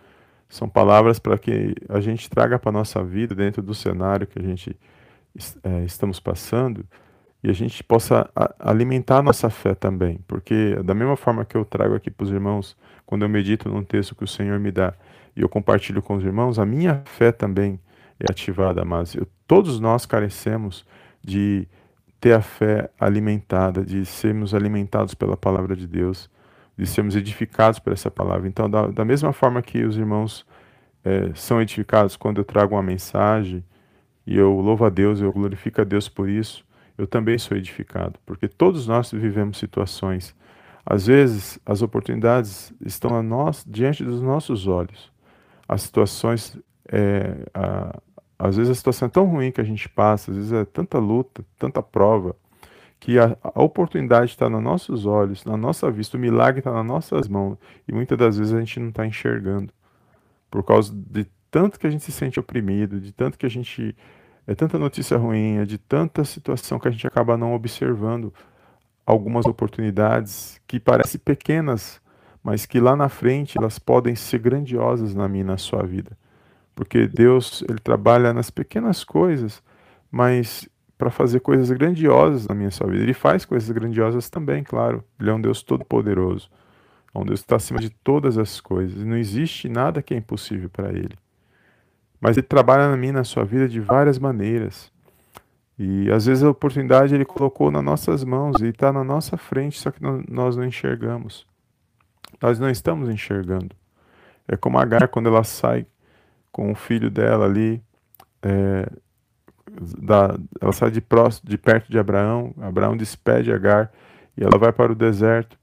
São 0.50 0.68
palavras 0.68 1.20
para 1.20 1.38
que 1.38 1.76
a 1.90 2.00
gente 2.00 2.30
traga 2.30 2.58
para 2.58 2.70
a 2.70 2.74
nossa 2.74 3.04
vida, 3.04 3.36
dentro 3.36 3.62
do 3.62 3.74
cenário 3.74 4.26
que 4.28 4.40
a 4.40 4.42
gente 4.42 4.76
é, 5.64 5.84
estamos 5.84 6.20
passando, 6.20 6.86
e 7.46 7.50
a 7.52 7.54
gente 7.54 7.84
possa 7.84 8.28
alimentar 8.58 9.20
a 9.20 9.22
nossa 9.22 9.52
fé 9.52 9.76
também, 9.76 10.20
porque 10.28 10.82
da 10.84 10.96
mesma 10.96 11.16
forma 11.16 11.46
que 11.46 11.56
eu 11.56 11.64
trago 11.64 11.94
aqui 11.94 12.10
para 12.10 12.24
os 12.24 12.32
irmãos, 12.32 12.76
quando 13.06 13.22
eu 13.22 13.30
medito 13.30 13.70
num 13.70 13.84
texto 13.84 14.16
que 14.16 14.24
o 14.24 14.28
Senhor 14.28 14.60
me 14.60 14.72
dá 14.72 14.96
e 15.36 15.44
eu 15.44 15.48
compartilho 15.48 16.02
com 16.02 16.16
os 16.16 16.24
irmãos, 16.24 16.58
a 16.58 16.66
minha 16.66 17.04
fé 17.06 17.32
também 17.32 17.80
é 18.20 18.32
ativada, 18.32 18.84
mas 18.84 19.14
eu, 19.14 19.28
todos 19.46 19.80
nós 19.80 20.08
carecemos 20.08 20.88
de 21.24 21.68
ter 22.20 22.34
a 22.34 22.42
fé 22.42 22.90
alimentada, 23.00 23.86
de 23.86 24.04
sermos 24.08 24.56
alimentados 24.56 25.14
pela 25.14 25.38
palavra 25.38 25.76
de 25.76 25.86
Deus, 25.86 26.28
de 26.76 26.88
sermos 26.88 27.16
edificados 27.16 27.78
por 27.78 27.94
essa 27.94 28.10
palavra. 28.10 28.48
Então, 28.48 28.68
da, 28.68 28.88
da 28.88 29.06
mesma 29.06 29.32
forma 29.32 29.62
que 29.62 29.84
os 29.84 29.98
irmãos 29.98 30.44
é, 31.04 31.30
são 31.36 31.62
edificados 31.62 32.16
quando 32.18 32.40
eu 32.40 32.44
trago 32.44 32.74
uma 32.74 32.82
mensagem, 32.82 33.64
e 34.26 34.36
eu 34.36 34.60
louvo 34.60 34.84
a 34.84 34.90
Deus, 34.90 35.22
eu 35.22 35.32
glorifico 35.32 35.80
a 35.80 35.84
Deus 35.84 36.10
por 36.10 36.28
isso, 36.28 36.65
eu 36.98 37.08
também 37.08 37.38
sou 37.38 37.58
edificado, 37.58 38.20
porque 38.26 38.48
todos 38.48 38.88
nós 38.88 39.12
vivemos 39.12 39.58
situações. 39.58 40.36
Às 40.86 41.08
vezes, 41.08 41.60
as 41.66 41.82
oportunidades 41.82 42.74
estão 42.86 43.16
a 43.16 43.24
nós, 43.24 43.66
diante 43.68 44.04
dos 44.04 44.22
nossos 44.22 44.68
olhos. 44.68 45.12
As 45.68 45.82
situações, 45.82 46.58
é, 46.88 47.46
a, 47.54 48.00
às 48.38 48.56
vezes 48.56 48.72
a 48.72 48.76
situação 48.76 49.08
é 49.08 49.10
tão 49.10 49.26
ruim 49.26 49.52
que 49.52 49.60
a 49.60 49.64
gente 49.64 49.90
passa, 49.90 50.32
às 50.32 50.38
vezes 50.38 50.54
é 50.54 50.64
tanta 50.64 51.00
luta, 51.00 51.44
tanta 51.58 51.82
prova, 51.82 52.36
que 53.00 53.20
a, 53.20 53.36
a 53.42 53.62
oportunidade 53.62 54.32
está 54.32 54.50
nos 54.50 54.64
nossos 54.64 55.06
olhos, 55.06 55.44
na 55.44 55.58
nossa 55.58 55.92
vista, 55.92 56.18
o 56.18 56.20
milagre 56.20 56.60
está 56.60 56.72
nas 56.72 56.86
nossas 56.86 57.28
mãos, 57.28 57.58
e 57.88 57.94
muitas 57.94 58.18
das 58.18 58.38
vezes 58.38 58.54
a 58.54 58.60
gente 58.60 58.80
não 58.80 58.90
está 58.90 59.06
enxergando, 59.06 59.74
por 60.50 60.64
causa 60.64 60.94
de 60.94 61.26
tanto 61.52 61.80
que 61.80 61.88
a 61.88 61.90
gente 61.90 62.04
se 62.04 62.12
sente 62.12 62.40
oprimido, 62.40 63.00
de 63.00 63.12
tanto 63.12 63.38
que 63.38 63.46
a 63.46 63.50
gente 63.50 63.96
é 64.48 64.54
tanta 64.54 64.78
notícia 64.78 65.18
ruim, 65.18 65.58
é 65.58 65.66
de 65.66 65.78
tanta 65.78 66.24
situação 66.24 66.80
que 66.80 66.88
a 66.88 66.92
gente 66.92 67.08
acaba 67.08 67.38
não 67.38 67.54
observando 67.54 68.34
algumas 69.06 69.46
oportunidades 69.46 70.60
que 70.68 70.80
parecem 70.80 71.20
pequenas, 71.24 72.02
mas 72.44 72.66
que 72.66 72.80
lá 72.80 72.96
na 72.96 73.10
frente 73.10 73.58
elas 73.58 73.80
podem 73.80 74.16
ser 74.16 74.40
grandiosas 74.40 75.16
na 75.16 75.28
minha 75.28 75.44
e 75.44 75.48
na 75.48 75.58
sua 75.58 75.84
vida. 75.84 76.18
Porque 76.76 77.08
Deus, 77.08 77.64
ele 77.68 77.80
trabalha 77.80 78.34
nas 78.34 78.50
pequenas 78.50 79.04
coisas, 79.04 79.64
mas 80.12 80.68
para 80.98 81.10
fazer 81.10 81.40
coisas 81.40 81.70
grandiosas 81.72 82.48
na 82.48 82.56
minha 82.56 82.72
sua 82.72 82.88
vida. 82.88 83.04
Ele 83.04 83.14
faz 83.14 83.46
coisas 83.46 83.70
grandiosas 83.70 84.30
também, 84.30 84.64
claro. 84.64 85.04
Ele 85.20 85.30
é 85.30 85.34
um 85.34 85.42
Deus 85.42 85.62
todo-poderoso. 85.62 86.50
É 87.14 87.20
um 87.20 87.26
Deus 87.26 87.40
que 87.40 87.46
está 87.46 87.56
acima 87.56 87.80
de 87.80 87.90
todas 87.90 88.38
as 88.38 88.62
coisas. 88.62 89.04
Não 89.04 89.18
existe 89.18 89.68
nada 89.70 90.02
que 90.02 90.14
é 90.14 90.18
impossível 90.18 90.70
para 90.70 90.90
ele. 90.90 91.16
Mas 92.20 92.38
ele 92.38 92.48
trabalha 92.48 92.90
na 92.90 92.98
minha 92.98 93.14
na 93.14 93.24
sua 93.24 93.44
vida 93.44 93.68
de 93.68 93.80
várias 93.80 94.18
maneiras. 94.18 94.92
E 95.78 96.10
às 96.12 96.26
vezes 96.26 96.44
a 96.44 96.50
oportunidade 96.50 97.14
ele 97.14 97.26
colocou 97.26 97.70
nas 97.70 97.84
nossas 97.84 98.24
mãos 98.24 98.62
e 98.62 98.68
está 98.68 98.94
na 98.94 99.04
nossa 99.04 99.38
frente, 99.38 99.80
só 99.80 99.92
que 99.92 100.00
nós 100.02 100.56
não 100.56 100.64
enxergamos. 100.64 101.46
Nós 102.42 102.60
não 102.60 102.70
estamos 102.70 103.10
enxergando. 103.10 103.76
É 104.48 104.56
como 104.56 104.78
a 104.78 104.84
Agar 104.84 105.08
quando 105.08 105.28
ela 105.28 105.44
sai 105.44 105.86
com 106.52 106.72
o 106.72 106.76
filho 106.76 107.10
dela 107.10 107.46
ali, 107.46 107.84
é, 108.42 108.90
da, 110.00 110.38
ela 110.62 110.72
sai 110.72 110.92
de, 110.92 111.02
próximo, 111.02 111.50
de 111.50 111.58
perto 111.58 111.92
de 111.92 112.00
Abraão, 112.00 112.54
Abraão 112.62 112.96
despede 112.96 113.52
Agar 113.52 113.92
e 114.38 114.44
ela 114.44 114.58
vai 114.58 114.72
para 114.72 114.92
o 114.92 114.96
deserto. 114.96 115.58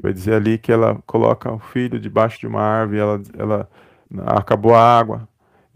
Vai 0.00 0.12
dizer 0.12 0.34
ali 0.34 0.58
que 0.58 0.70
ela 0.70 1.02
coloca 1.06 1.52
o 1.52 1.58
filho 1.58 1.98
debaixo 1.98 2.38
de 2.38 2.46
uma 2.46 2.62
árvore, 2.62 3.00
ela, 3.00 3.22
ela 3.36 3.68
acabou 4.26 4.74
a 4.74 4.98
água, 4.98 5.28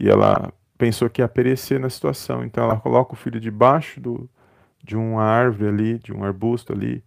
e 0.03 0.09
ela 0.09 0.51
pensou 0.77 1.09
que 1.09 1.21
ia 1.21 1.27
perecer 1.29 1.79
na 1.79 1.89
situação. 1.89 2.43
Então 2.43 2.65
ela 2.65 2.77
coloca 2.77 3.13
o 3.13 3.15
filho 3.15 3.39
debaixo 3.39 4.01
do, 4.01 4.29
de 4.83 4.97
uma 4.97 5.23
árvore 5.23 5.69
ali, 5.69 5.97
de 5.97 6.11
um 6.11 6.25
arbusto 6.25 6.73
ali, 6.73 7.01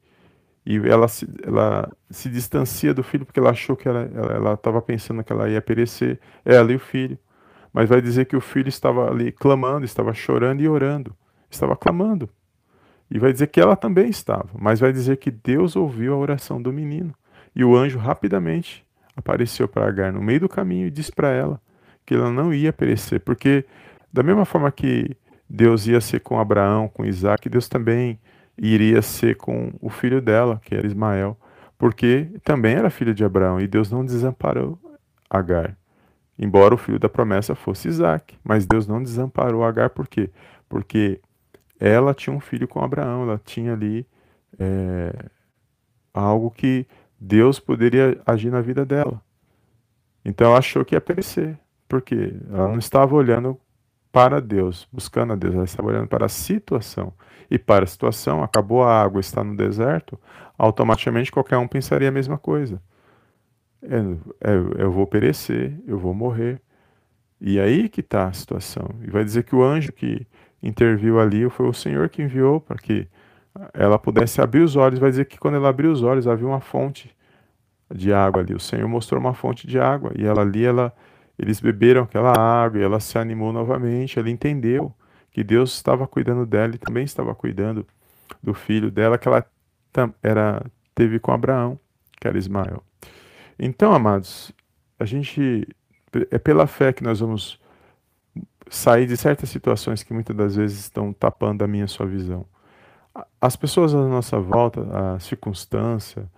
e 0.64 0.78
ela 0.78 1.06
se, 1.06 1.28
ela 1.44 1.92
se 2.08 2.30
distancia 2.30 2.94
do 2.94 3.04
filho 3.04 3.26
porque 3.26 3.38
ela 3.38 3.50
achou 3.50 3.76
que 3.76 3.86
ela 3.86 4.54
estava 4.54 4.80
pensando 4.80 5.22
que 5.22 5.30
ela 5.30 5.46
ia 5.46 5.60
perecer, 5.60 6.18
ela 6.42 6.72
e 6.72 6.76
o 6.76 6.80
filho. 6.80 7.18
Mas 7.70 7.86
vai 7.86 8.00
dizer 8.00 8.24
que 8.24 8.34
o 8.34 8.40
filho 8.40 8.70
estava 8.70 9.10
ali 9.10 9.30
clamando, 9.30 9.84
estava 9.84 10.14
chorando 10.14 10.62
e 10.62 10.68
orando, 10.68 11.14
estava 11.50 11.76
clamando. 11.76 12.30
E 13.10 13.18
vai 13.18 13.30
dizer 13.30 13.48
que 13.48 13.60
ela 13.60 13.76
também 13.76 14.08
estava, 14.08 14.48
mas 14.58 14.80
vai 14.80 14.90
dizer 14.90 15.18
que 15.18 15.30
Deus 15.30 15.76
ouviu 15.76 16.14
a 16.14 16.16
oração 16.16 16.62
do 16.62 16.72
menino. 16.72 17.14
E 17.54 17.62
o 17.62 17.76
anjo 17.76 17.98
rapidamente 17.98 18.86
apareceu 19.14 19.68
para 19.68 19.86
Agar 19.86 20.14
no 20.14 20.22
meio 20.22 20.40
do 20.40 20.48
caminho 20.48 20.86
e 20.86 20.90
disse 20.90 21.12
para 21.12 21.28
ela: 21.28 21.60
que 22.06 22.14
ela 22.14 22.30
não 22.30 22.54
ia 22.54 22.72
perecer, 22.72 23.20
porque 23.20 23.64
da 24.12 24.22
mesma 24.22 24.44
forma 24.44 24.70
que 24.70 25.16
Deus 25.48 25.86
ia 25.86 26.00
ser 26.00 26.20
com 26.20 26.38
Abraão, 26.38 26.88
com 26.88 27.04
Isaac, 27.04 27.48
Deus 27.48 27.68
também 27.68 28.18
iria 28.56 29.02
ser 29.02 29.36
com 29.36 29.72
o 29.80 29.90
filho 29.90 30.20
dela, 30.22 30.60
que 30.64 30.74
era 30.74 30.86
Ismael, 30.86 31.36
porque 31.76 32.28
também 32.42 32.76
era 32.76 32.88
filho 32.88 33.12
de 33.12 33.24
Abraão 33.24 33.60
e 33.60 33.66
Deus 33.66 33.90
não 33.90 34.04
desamparou 34.04 34.78
Agar. 35.28 35.76
Embora 36.38 36.74
o 36.74 36.78
filho 36.78 36.98
da 36.98 37.08
promessa 37.08 37.54
fosse 37.54 37.88
Isaac, 37.88 38.38
mas 38.44 38.66
Deus 38.66 38.86
não 38.86 39.02
desamparou 39.02 39.64
Agar, 39.64 39.90
por 39.90 40.06
quê? 40.06 40.30
Porque 40.68 41.20
ela 41.78 42.14
tinha 42.14 42.34
um 42.34 42.40
filho 42.40 42.68
com 42.68 42.82
Abraão, 42.82 43.24
ela 43.24 43.40
tinha 43.44 43.72
ali 43.72 44.06
é, 44.58 45.12
algo 46.14 46.50
que 46.50 46.86
Deus 47.18 47.58
poderia 47.58 48.20
agir 48.26 48.50
na 48.50 48.60
vida 48.60 48.84
dela. 48.84 49.20
Então 50.24 50.48
ela 50.48 50.58
achou 50.58 50.84
que 50.84 50.94
ia 50.94 51.00
perecer. 51.00 51.58
Porque 51.88 52.34
ela 52.50 52.68
não 52.68 52.78
estava 52.78 53.14
olhando 53.14 53.58
para 54.12 54.40
Deus, 54.40 54.88
buscando 54.92 55.34
a 55.34 55.36
Deus, 55.36 55.54
ela 55.54 55.64
estava 55.64 55.88
olhando 55.88 56.08
para 56.08 56.26
a 56.26 56.28
situação. 56.28 57.12
E 57.50 57.58
para 57.58 57.84
a 57.84 57.86
situação, 57.86 58.42
acabou 58.42 58.82
a 58.82 59.02
água, 59.02 59.20
está 59.20 59.44
no 59.44 59.56
deserto, 59.56 60.18
automaticamente 60.58 61.30
qualquer 61.30 61.58
um 61.58 61.68
pensaria 61.68 62.08
a 62.08 62.12
mesma 62.12 62.38
coisa. 62.38 62.80
Eu, 63.82 64.18
é, 64.40 64.50
é, 64.52 64.82
eu 64.84 64.90
vou 64.90 65.06
perecer, 65.06 65.78
eu 65.86 65.98
vou 65.98 66.14
morrer. 66.14 66.60
E 67.40 67.60
aí 67.60 67.88
que 67.88 68.00
está 68.00 68.26
a 68.28 68.32
situação. 68.32 68.88
E 69.02 69.10
vai 69.10 69.24
dizer 69.24 69.44
que 69.44 69.54
o 69.54 69.62
anjo 69.62 69.92
que 69.92 70.26
interviu 70.62 71.20
ali 71.20 71.48
foi 71.50 71.68
o 71.68 71.72
Senhor 71.72 72.08
que 72.08 72.22
enviou 72.22 72.60
para 72.60 72.76
que 72.76 73.06
ela 73.74 73.98
pudesse 73.98 74.40
abrir 74.40 74.62
os 74.62 74.76
olhos. 74.76 74.98
Vai 74.98 75.10
dizer 75.10 75.26
que 75.26 75.38
quando 75.38 75.56
ela 75.56 75.68
abriu 75.68 75.92
os 75.92 76.02
olhos, 76.02 76.26
havia 76.26 76.46
uma 76.46 76.60
fonte 76.60 77.14
de 77.94 78.12
água 78.12 78.42
ali. 78.42 78.54
O 78.54 78.60
Senhor 78.60 78.88
mostrou 78.88 79.20
uma 79.20 79.34
fonte 79.34 79.66
de 79.66 79.78
água 79.78 80.12
e 80.16 80.24
ela 80.24 80.42
ali 80.42 80.64
ela 80.64 80.92
eles 81.38 81.60
beberam 81.60 82.02
aquela 82.02 82.32
água 82.32 82.80
e 82.80 82.82
ela 82.82 83.00
se 83.00 83.18
animou 83.18 83.52
novamente. 83.52 84.18
Ela 84.18 84.30
entendeu 84.30 84.94
que 85.30 85.44
Deus 85.44 85.74
estava 85.74 86.06
cuidando 86.06 86.46
dela 86.46 86.74
e 86.74 86.78
também 86.78 87.04
estava 87.04 87.34
cuidando 87.34 87.86
do 88.42 88.54
filho 88.54 88.90
dela 88.90 89.18
que 89.18 89.28
ela 89.28 89.44
era 90.22 90.64
teve 90.94 91.18
com 91.18 91.32
Abraão, 91.32 91.78
que 92.18 92.26
era 92.26 92.38
Ismael. 92.38 92.82
Então, 93.58 93.92
amados, 93.92 94.50
a 94.98 95.04
gente 95.04 95.68
é 96.30 96.38
pela 96.38 96.66
fé 96.66 96.92
que 96.92 97.04
nós 97.04 97.20
vamos 97.20 97.60
sair 98.68 99.06
de 99.06 99.16
certas 99.16 99.50
situações 99.50 100.02
que 100.02 100.12
muitas 100.12 100.34
das 100.34 100.56
vezes 100.56 100.80
estão 100.80 101.12
tapando 101.12 101.62
a 101.62 101.68
minha 101.68 101.86
sua 101.86 102.06
visão. 102.06 102.46
As 103.40 103.56
pessoas 103.56 103.94
à 103.94 103.98
nossa 104.08 104.38
volta, 104.38 105.14
a 105.14 105.18
circunstância, 105.20 106.28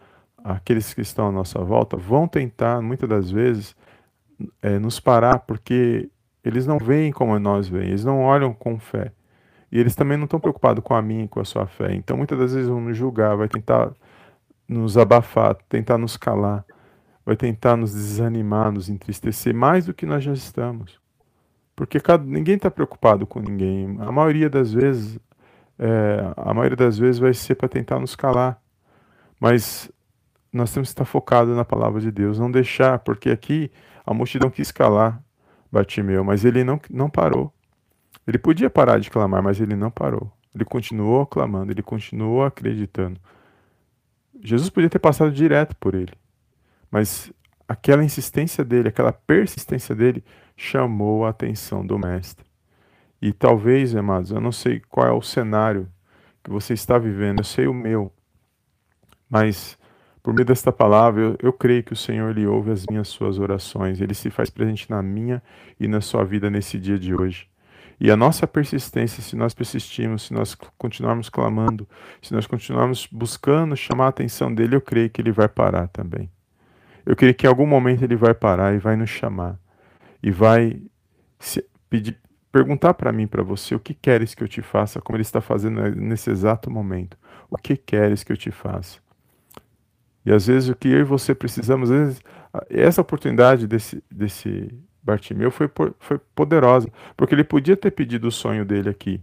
aqueles 0.43 0.93
que 0.93 1.01
estão 1.01 1.29
à 1.29 1.33
nossa 1.33 1.59
volta, 1.61 1.97
vão 1.97 2.29
tentar, 2.29 2.81
muitas 2.81 3.09
das 3.09 3.31
vezes, 3.31 3.75
é, 4.63 4.79
nos 4.79 5.01
parar, 5.01 5.41
porque 5.41 6.11
eles 6.45 6.67
não 6.67 6.79
veem 6.79 7.13
como 7.13 7.39
nós 7.39 7.69
veem, 7.69 7.89
eles 7.89 8.05
não 8.05 8.21
olham 8.21 8.53
com 8.53 8.79
fé. 8.79 9.13
E 9.71 9.79
eles 9.79 9.95
também 9.95 10.17
não 10.17 10.25
estão 10.25 10.41
preocupados 10.41 10.83
com 10.83 10.95
a 10.95 11.03
minha 11.03 11.25
e 11.25 11.29
com 11.29 11.41
a 11.41 11.45
sua 11.45 11.67
fé. 11.67 11.95
Então, 11.95 12.17
muitas 12.17 12.39
das 12.39 12.55
vezes 12.55 12.69
vão 12.69 12.81
nos 12.81 12.97
julgar, 12.97 13.37
vai 13.37 13.49
tentar 13.49 13.93
nos 14.67 14.97
abafar, 14.97 15.57
tentar 15.69 15.99
nos 15.99 16.17
calar, 16.17 16.65
vai 17.25 17.37
tentar 17.37 17.77
nos 17.77 17.93
desanimar, 17.93 18.73
nos 18.73 18.89
entristecer 18.89 19.55
mais 19.55 19.87
do 19.87 19.93
que 19.93 20.07
nós 20.07 20.25
já 20.25 20.33
estamos. 20.33 20.99
Porque 21.77 22.01
cada, 22.01 22.25
ninguém 22.25 22.57
está 22.57 22.71
preocupado 22.71 23.27
com 23.27 23.41
ninguém. 23.41 23.97
A 24.01 24.11
maioria 24.11 24.49
das 24.49 24.73
vezes, 24.73 25.19
é, 25.79 26.33
a 26.37 26.55
maioria 26.55 26.77
das 26.77 26.99
vezes 26.99 27.19
vai 27.19 27.35
ser 27.35 27.55
para 27.55 27.69
tentar 27.69 28.01
nos 28.01 28.17
calar. 28.17 28.61
Mas 29.39 29.93
nós 30.53 30.73
temos 30.73 30.89
que 30.89 30.93
estar 30.93 31.05
focados 31.05 31.55
na 31.55 31.65
palavra 31.65 32.01
de 32.01 32.11
Deus, 32.11 32.39
não 32.39 32.51
deixar, 32.51 32.99
porque 33.01 33.31
aqui 33.31 33.71
a 34.11 34.15
multidão 34.15 34.49
quis 34.51 34.73
calar 34.73 35.23
Bartimeu, 35.71 36.25
mas 36.25 36.45
ele 36.45 36.65
não, 36.65 36.81
não 36.91 37.11
parou. 37.11 37.53
Ele 38.27 38.39
podia 38.39 38.71
parar 38.71 38.99
de 38.99 39.11
clamar, 39.11 39.43
mas 39.43 39.61
ele 39.61 39.77
não 39.77 39.91
parou. 39.91 40.33
Ele 40.55 40.65
continuou 40.65 41.27
clamando, 41.27 41.73
ele 41.73 41.83
continuou 41.83 42.43
acreditando. 42.43 43.21
Jesus 44.43 44.71
podia 44.71 44.89
ter 44.89 44.99
passado 44.99 45.31
direto 45.31 45.77
por 45.77 45.95
ele, 45.95 46.13
mas 46.91 47.31
aquela 47.69 48.03
insistência 48.03 48.65
dele, 48.65 48.89
aquela 48.89 49.13
persistência 49.13 49.95
dele, 49.95 50.25
chamou 50.57 51.27
a 51.27 51.31
atenção 51.31 51.85
do 51.87 51.99
Mestre. 51.99 52.47
E 53.21 53.33
talvez, 53.33 53.95
amados, 53.95 54.31
eu 54.31 54.41
não 54.41 54.53
sei 54.53 54.81
qual 54.89 55.07
é 55.07 55.13
o 55.13 55.21
cenário 55.21 55.87
que 56.43 56.51
você 56.51 56.73
está 56.73 56.97
vivendo, 56.99 57.41
eu 57.41 57.45
sei 57.45 57.67
o 57.67 57.75
meu, 57.75 58.11
mas 59.29 59.78
por 60.29 60.35
meio 60.35 60.45
desta 60.45 60.71
palavra, 60.71 61.23
eu, 61.23 61.37
eu 61.43 61.53
creio 61.55 61.83
que 61.83 61.95
o 61.95 61.97
Senhor 61.97 62.37
lhe 62.37 62.47
ouve 62.47 62.71
as 62.71 62.85
minhas 62.91 63.09
suas 63.09 63.39
orações, 63.39 63.99
ele 63.99 64.13
se 64.13 64.29
faz 64.29 64.51
presente 64.51 64.91
na 64.91 65.03
minha 65.03 65.43
e 65.81 65.89
na 65.89 66.03
sua 66.03 66.23
vida 66.23 66.51
nesse 66.51 66.79
dia 66.79 66.99
de 66.99 67.15
hoje. 67.15 67.49
E 67.99 68.11
a 68.11 68.17
nossa 68.17 68.47
persistência, 68.47 69.23
se 69.23 69.35
nós 69.35 69.55
persistirmos, 69.55 70.25
se 70.25 70.35
nós 70.35 70.55
continuarmos 70.77 71.31
clamando, 71.31 71.89
se 72.21 72.35
nós 72.35 72.47
continuarmos 72.47 73.09
buscando 73.11 73.75
chamar 73.75 74.05
a 74.05 74.09
atenção 74.09 74.55
dele, 74.55 74.77
eu 74.77 74.83
creio 74.83 75.09
que 75.09 75.23
ele 75.23 75.33
vai 75.33 75.49
parar 75.49 75.89
também. 75.89 76.31
Eu 77.07 77.17
creio 77.17 77.35
que 77.35 77.47
em 77.47 77.49
algum 77.49 77.67
momento 77.67 78.03
ele 78.03 78.15
vai 78.15 78.35
parar 78.35 78.75
e 78.75 78.79
vai 78.79 78.97
nos 78.97 79.09
chamar 79.09 79.59
e 80.23 80.31
vai 80.31 80.79
pedir, 81.89 82.19
perguntar 82.53 82.93
para 82.93 83.11
mim, 83.13 83.27
para 83.27 83.43
você, 83.43 83.75
o 83.75 83.81
que 83.81 83.95
queres 83.95 84.35
que 84.35 84.45
eu 84.45 84.49
te 84.49 84.61
faça, 84.61 85.01
como 85.01 85.17
ele 85.17 85.23
está 85.23 85.41
fazendo 85.41 85.81
nesse 85.97 86.29
exato 86.29 86.71
momento. 86.71 87.17
O 87.49 87.57
que 87.57 87.79
queres 87.79 88.23
que 88.23 88.31
eu 88.31 88.37
te 88.37 88.51
faça? 88.51 89.08
E 90.29 90.33
às 90.33 90.47
vezes 90.47 90.69
o 90.69 90.75
que 90.75 90.89
eu 90.89 91.01
e 91.01 91.05
você 91.05 91.35
precisamos, 91.35 91.91
às 91.91 91.99
vezes, 91.99 92.23
essa 92.69 93.01
oportunidade 93.01 93.67
desse, 93.67 94.05
desse 94.11 94.71
Bartimeu 95.03 95.51
foi, 95.51 95.71
foi 95.99 96.19
poderosa, 96.35 96.93
porque 97.17 97.35
ele 97.35 97.45
podia 97.45 97.75
ter 97.75 97.91
pedido 97.91 98.29
o 98.29 98.31
sonho 98.31 98.63
dele 98.63 98.91
aqui. 98.91 99.23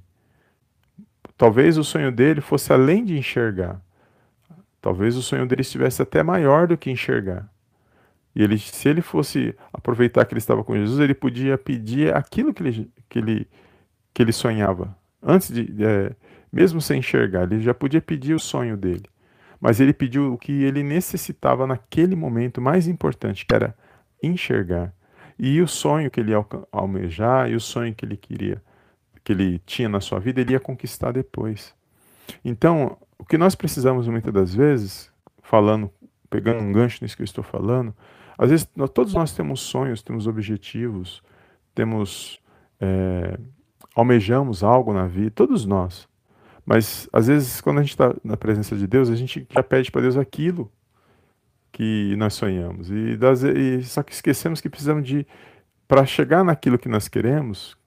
Talvez 1.38 1.78
o 1.78 1.84
sonho 1.84 2.12
dele 2.12 2.42
fosse 2.42 2.74
além 2.74 3.06
de 3.06 3.16
enxergar. 3.16 3.80
Talvez 4.82 5.16
o 5.16 5.22
sonho 5.22 5.46
dele 5.46 5.62
estivesse 5.62 6.02
até 6.02 6.24
maior 6.24 6.66
do 6.66 6.76
que 6.76 6.90
enxergar. 6.90 7.48
E 8.36 8.42
ele, 8.42 8.58
se 8.58 8.90
ele 8.90 9.04
fosse 9.04 9.56
aproveitar 9.72 10.26
que 10.26 10.34
ele 10.34 10.40
estava 10.40 10.64
com 10.64 10.76
Jesus, 10.76 11.00
ele 11.00 11.14
podia 11.14 11.56
pedir 11.56 12.16
aquilo 12.16 12.52
que 12.52 12.64
ele, 12.64 12.92
que 13.08 13.20
ele, 13.20 13.48
que 14.12 14.24
ele 14.24 14.32
sonhava. 14.32 14.98
Antes 15.22 15.52
de, 15.54 15.72
é, 15.86 16.16
mesmo 16.52 16.82
sem 16.82 16.98
enxergar, 16.98 17.44
ele 17.44 17.62
já 17.62 17.76
podia 17.76 18.02
pedir 18.02 18.34
o 18.34 18.40
sonho 18.40 18.76
dele. 18.76 19.06
Mas 19.60 19.80
ele 19.80 19.94
pediu 19.94 20.34
o 20.34 20.38
que 20.38 20.52
ele 20.64 20.84
necessitava 20.84 21.66
naquele 21.66 22.16
momento 22.16 22.62
mais 22.62 22.88
importante, 22.88 23.46
que 23.46 23.56
era 23.56 23.76
enxergar. 24.22 24.94
E 25.38 25.62
o 25.62 25.68
sonho 25.68 26.10
que 26.10 26.20
ele 26.20 26.32
ia 26.32 26.46
almejar 26.72 27.50
e 27.50 27.56
o 27.56 27.60
sonho 27.60 27.94
que 27.94 28.06
ele 28.06 28.18
queria, 28.18 28.62
que 29.24 29.34
ele 29.34 29.60
tinha 29.66 29.90
na 29.90 30.00
sua 30.00 30.20
vida, 30.20 30.42
ele 30.42 30.54
ia 30.54 30.60
conquistar 30.60 31.12
depois. 31.12 31.74
Então, 32.44 32.98
o 33.18 33.26
que 33.26 33.38
nós 33.38 33.56
precisamos 33.56 34.08
muitas 34.08 34.34
das 34.34 34.54
vezes, 34.54 35.12
falando, 35.42 35.92
pegando 36.30 36.62
um 36.64 36.72
gancho 36.72 37.04
nisso 37.04 37.16
que 37.16 37.22
eu 37.22 37.26
estou 37.26 37.44
falando, 37.44 37.94
às 38.38 38.50
vezes 38.50 38.70
nós, 38.76 38.90
todos 38.90 39.14
nós 39.14 39.34
temos 39.34 39.62
sonhos, 39.62 40.02
temos 40.02 40.28
objetivos, 40.28 41.22
temos 41.74 42.40
é, 42.80 43.38
almejamos 43.96 44.64
algo 44.64 44.94
na 44.94 45.08
vida, 45.08 45.32
todos 45.32 45.66
nós. 45.66 46.08
Mas 46.66 47.08
às 47.14 47.28
vezes 47.28 47.62
quando 47.62 47.80
a 47.80 47.82
gente 47.82 47.92
está 47.92 48.14
na 48.24 48.36
presença 48.36 48.76
de 48.76 48.88
Deus, 48.88 49.10
a 49.10 49.16
gente 49.16 49.48
já 49.50 49.62
pede 49.62 49.92
para 49.92 50.02
Deus 50.02 50.18
aquilo 50.18 50.72
que 51.72 52.16
nós 52.16 52.34
sonhamos. 52.34 52.90
E, 52.90 53.18
das, 53.18 53.44
e 53.44 53.84
só 53.84 54.02
que 54.02 54.14
esquecemos 54.14 54.62
que 54.62 54.70
precisamos 54.70 55.06
de 55.06 55.28
para 55.88 56.06
chegar 56.06 56.44
naquilo 56.44 56.80
que 56.80 56.90
nós 56.90 57.08
queremos, 57.08 57.78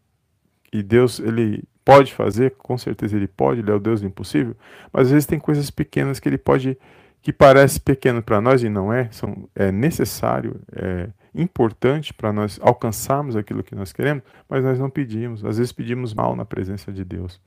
e 0.72 0.82
Deus 0.82 1.18
ele 1.18 1.64
pode 1.84 2.12
fazer, 2.12 2.54
com 2.58 2.76
certeza 2.76 3.16
ele 3.16 3.26
pode, 3.26 3.60
ele 3.60 3.70
é 3.70 3.74
o 3.74 3.80
Deus 3.80 4.02
do 4.02 4.06
impossível, 4.06 4.54
mas 4.92 5.06
às 5.06 5.12
vezes 5.12 5.26
tem 5.26 5.38
coisas 5.38 5.70
pequenas 5.70 6.20
que 6.20 6.28
ele 6.28 6.38
pode 6.38 6.78
que 7.20 7.32
parece 7.32 7.80
pequeno 7.80 8.22
para 8.22 8.40
nós 8.40 8.62
e 8.62 8.68
não 8.68 8.92
é, 8.92 9.10
são, 9.10 9.48
é 9.54 9.72
necessário, 9.72 10.60
é 10.70 11.08
importante 11.34 12.14
para 12.14 12.32
nós 12.32 12.58
alcançarmos 12.62 13.36
aquilo 13.36 13.62
que 13.62 13.74
nós 13.74 13.92
queremos, 13.92 14.22
mas 14.48 14.62
nós 14.62 14.78
não 14.78 14.88
pedimos. 14.88 15.44
Às 15.44 15.58
vezes 15.58 15.72
pedimos 15.72 16.14
mal 16.14 16.36
na 16.36 16.44
presença 16.44 16.92
de 16.92 17.04
Deus, 17.04 17.40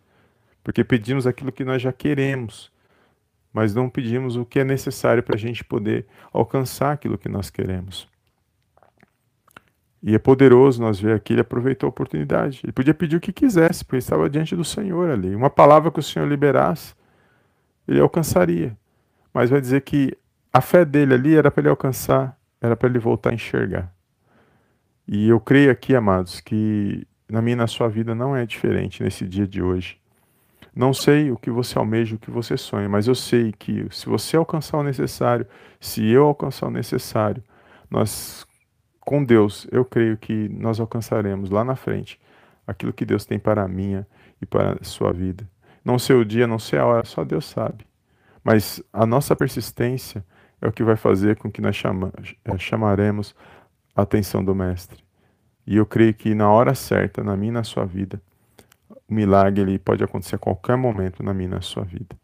porque 0.64 0.84
pedimos 0.84 1.26
aquilo 1.28 1.52
que 1.52 1.66
nós 1.66 1.82
já 1.82 1.92
queremos 1.92 2.72
mas 3.54 3.76
não 3.76 3.90
pedimos 3.90 4.36
o 4.36 4.46
que 4.46 4.60
é 4.60 4.64
necessário 4.64 5.22
para 5.22 5.36
a 5.36 5.40
gente 5.40 5.64
poder 5.64 6.06
alcançar 6.32 6.94
aquilo 6.94 7.18
que 7.18 7.28
nós 7.28 7.50
queremos. 7.50 8.08
E 10.02 10.16
é 10.16 10.20
poderoso 10.20 10.82
nós 10.82 11.00
ver 11.00 11.16
aqui, 11.16 11.34
ele 11.34 11.42
aproveitou 11.42 11.88
a 11.88 11.90
oportunidade. 11.90 12.62
Ele 12.64 12.72
podia 12.72 12.94
pedir 12.94 13.18
o 13.18 13.20
que 13.20 13.32
quisesse, 13.32 13.86
porque 13.86 13.98
estava 13.98 14.30
diante 14.30 14.56
do 14.56 14.64
Senhor 14.64 15.12
ali. 15.12 15.36
Uma 15.36 15.50
palavra 15.50 15.92
que 15.92 16.00
o 16.00 16.04
Senhor 16.04 16.28
liberasse, 16.28 16.96
ele 17.88 18.00
alcançaria. 18.00 18.76
Mas 19.34 19.50
vai 19.50 19.62
dizer 19.62 19.82
que 19.82 20.18
a 20.52 20.60
fé 20.60 20.84
dele 20.84 21.14
ali 21.14 21.36
era 21.36 21.52
para 21.52 21.62
ele 21.62 21.70
alcançar, 21.70 22.36
era 22.60 22.76
para 22.76 22.90
ele 22.90 22.98
voltar 22.98 23.30
a 23.30 23.34
enxergar. 23.34 23.94
E 25.08 25.28
eu 25.30 25.40
creio 25.40 25.72
aqui, 25.72 25.96
amados, 25.96 26.40
que 26.40 27.06
na 27.30 27.42
minha 27.42 27.54
e 27.54 27.58
na 27.58 27.68
sua 27.68 27.88
vida 27.88 28.16
não 28.16 28.36
é 28.36 28.46
diferente 28.46 29.04
nesse 29.04 29.28
dia 29.28 29.46
de 29.46 29.62
hoje. 29.62 30.01
Não 30.74 30.94
sei 30.94 31.32
o 31.32 31.38
que 31.38 31.52
você 31.52 31.78
almeja, 31.78 32.16
o 32.16 32.20
que 32.20 32.32
você 32.32 32.56
sonha, 32.56 32.88
mas 32.88 33.08
eu 33.08 33.16
sei 33.16 33.52
que 33.52 33.88
se 33.92 34.06
você 34.06 34.38
alcançar 34.38 34.78
o 34.78 34.84
necessário, 34.84 35.46
se 35.80 36.06
eu 36.08 36.26
alcançar 36.26 36.68
o 36.68 36.72
necessário, 36.72 37.44
nós, 37.90 38.48
com 39.02 39.24
Deus, 39.24 39.68
eu 39.70 39.84
creio 39.84 40.18
que 40.18 40.48
nós 40.50 40.80
alcançaremos 40.80 41.50
lá 41.50 41.64
na 41.66 41.76
frente 41.76 42.20
aquilo 42.66 42.94
que 42.94 43.06
Deus 43.06 43.26
tem 43.26 43.38
para 43.38 43.64
a 43.64 43.68
minha 43.68 44.08
e 44.42 44.46
para 44.46 44.78
a 44.80 44.84
sua 44.84 45.12
vida. 45.12 45.48
Não 45.84 46.00
sei 46.00 46.16
o 46.16 46.24
dia, 46.24 46.48
não 46.48 46.60
sei 46.60 46.80
a 46.80 46.86
hora, 46.86 47.06
só 47.06 47.26
Deus 47.26 47.46
sabe. 47.46 47.86
Mas 48.44 48.82
a 48.94 49.06
nossa 49.06 49.36
persistência 49.36 50.26
é 50.62 50.68
o 50.68 50.72
que 50.72 50.84
vai 50.84 50.96
fazer 50.96 51.36
com 51.36 51.52
que 51.52 51.62
nós 51.62 51.76
chama, 51.76 52.14
é, 52.46 52.58
chamaremos 52.58 53.36
a 53.96 54.04
atenção 54.04 54.44
do 54.44 54.56
Mestre. 54.56 55.04
E 55.66 55.76
eu 55.76 55.86
creio 55.86 56.14
que 56.14 56.34
na 56.34 56.50
hora 56.50 56.74
certa, 56.74 57.24
na 57.24 57.36
minha 57.36 57.52
e 57.52 57.54
na 57.54 57.64
sua 57.64 57.86
vida, 57.86 58.22
o 59.12 59.14
milagre 59.14 59.62
ele 59.62 59.78
pode 59.78 60.02
acontecer 60.02 60.36
a 60.36 60.40
qualquer 60.40 60.78
momento 60.78 61.22
na 61.22 61.34
minha 61.34 61.50
e 61.50 61.52
na 61.52 61.62
sua 61.62 61.84
vida. 61.84 62.16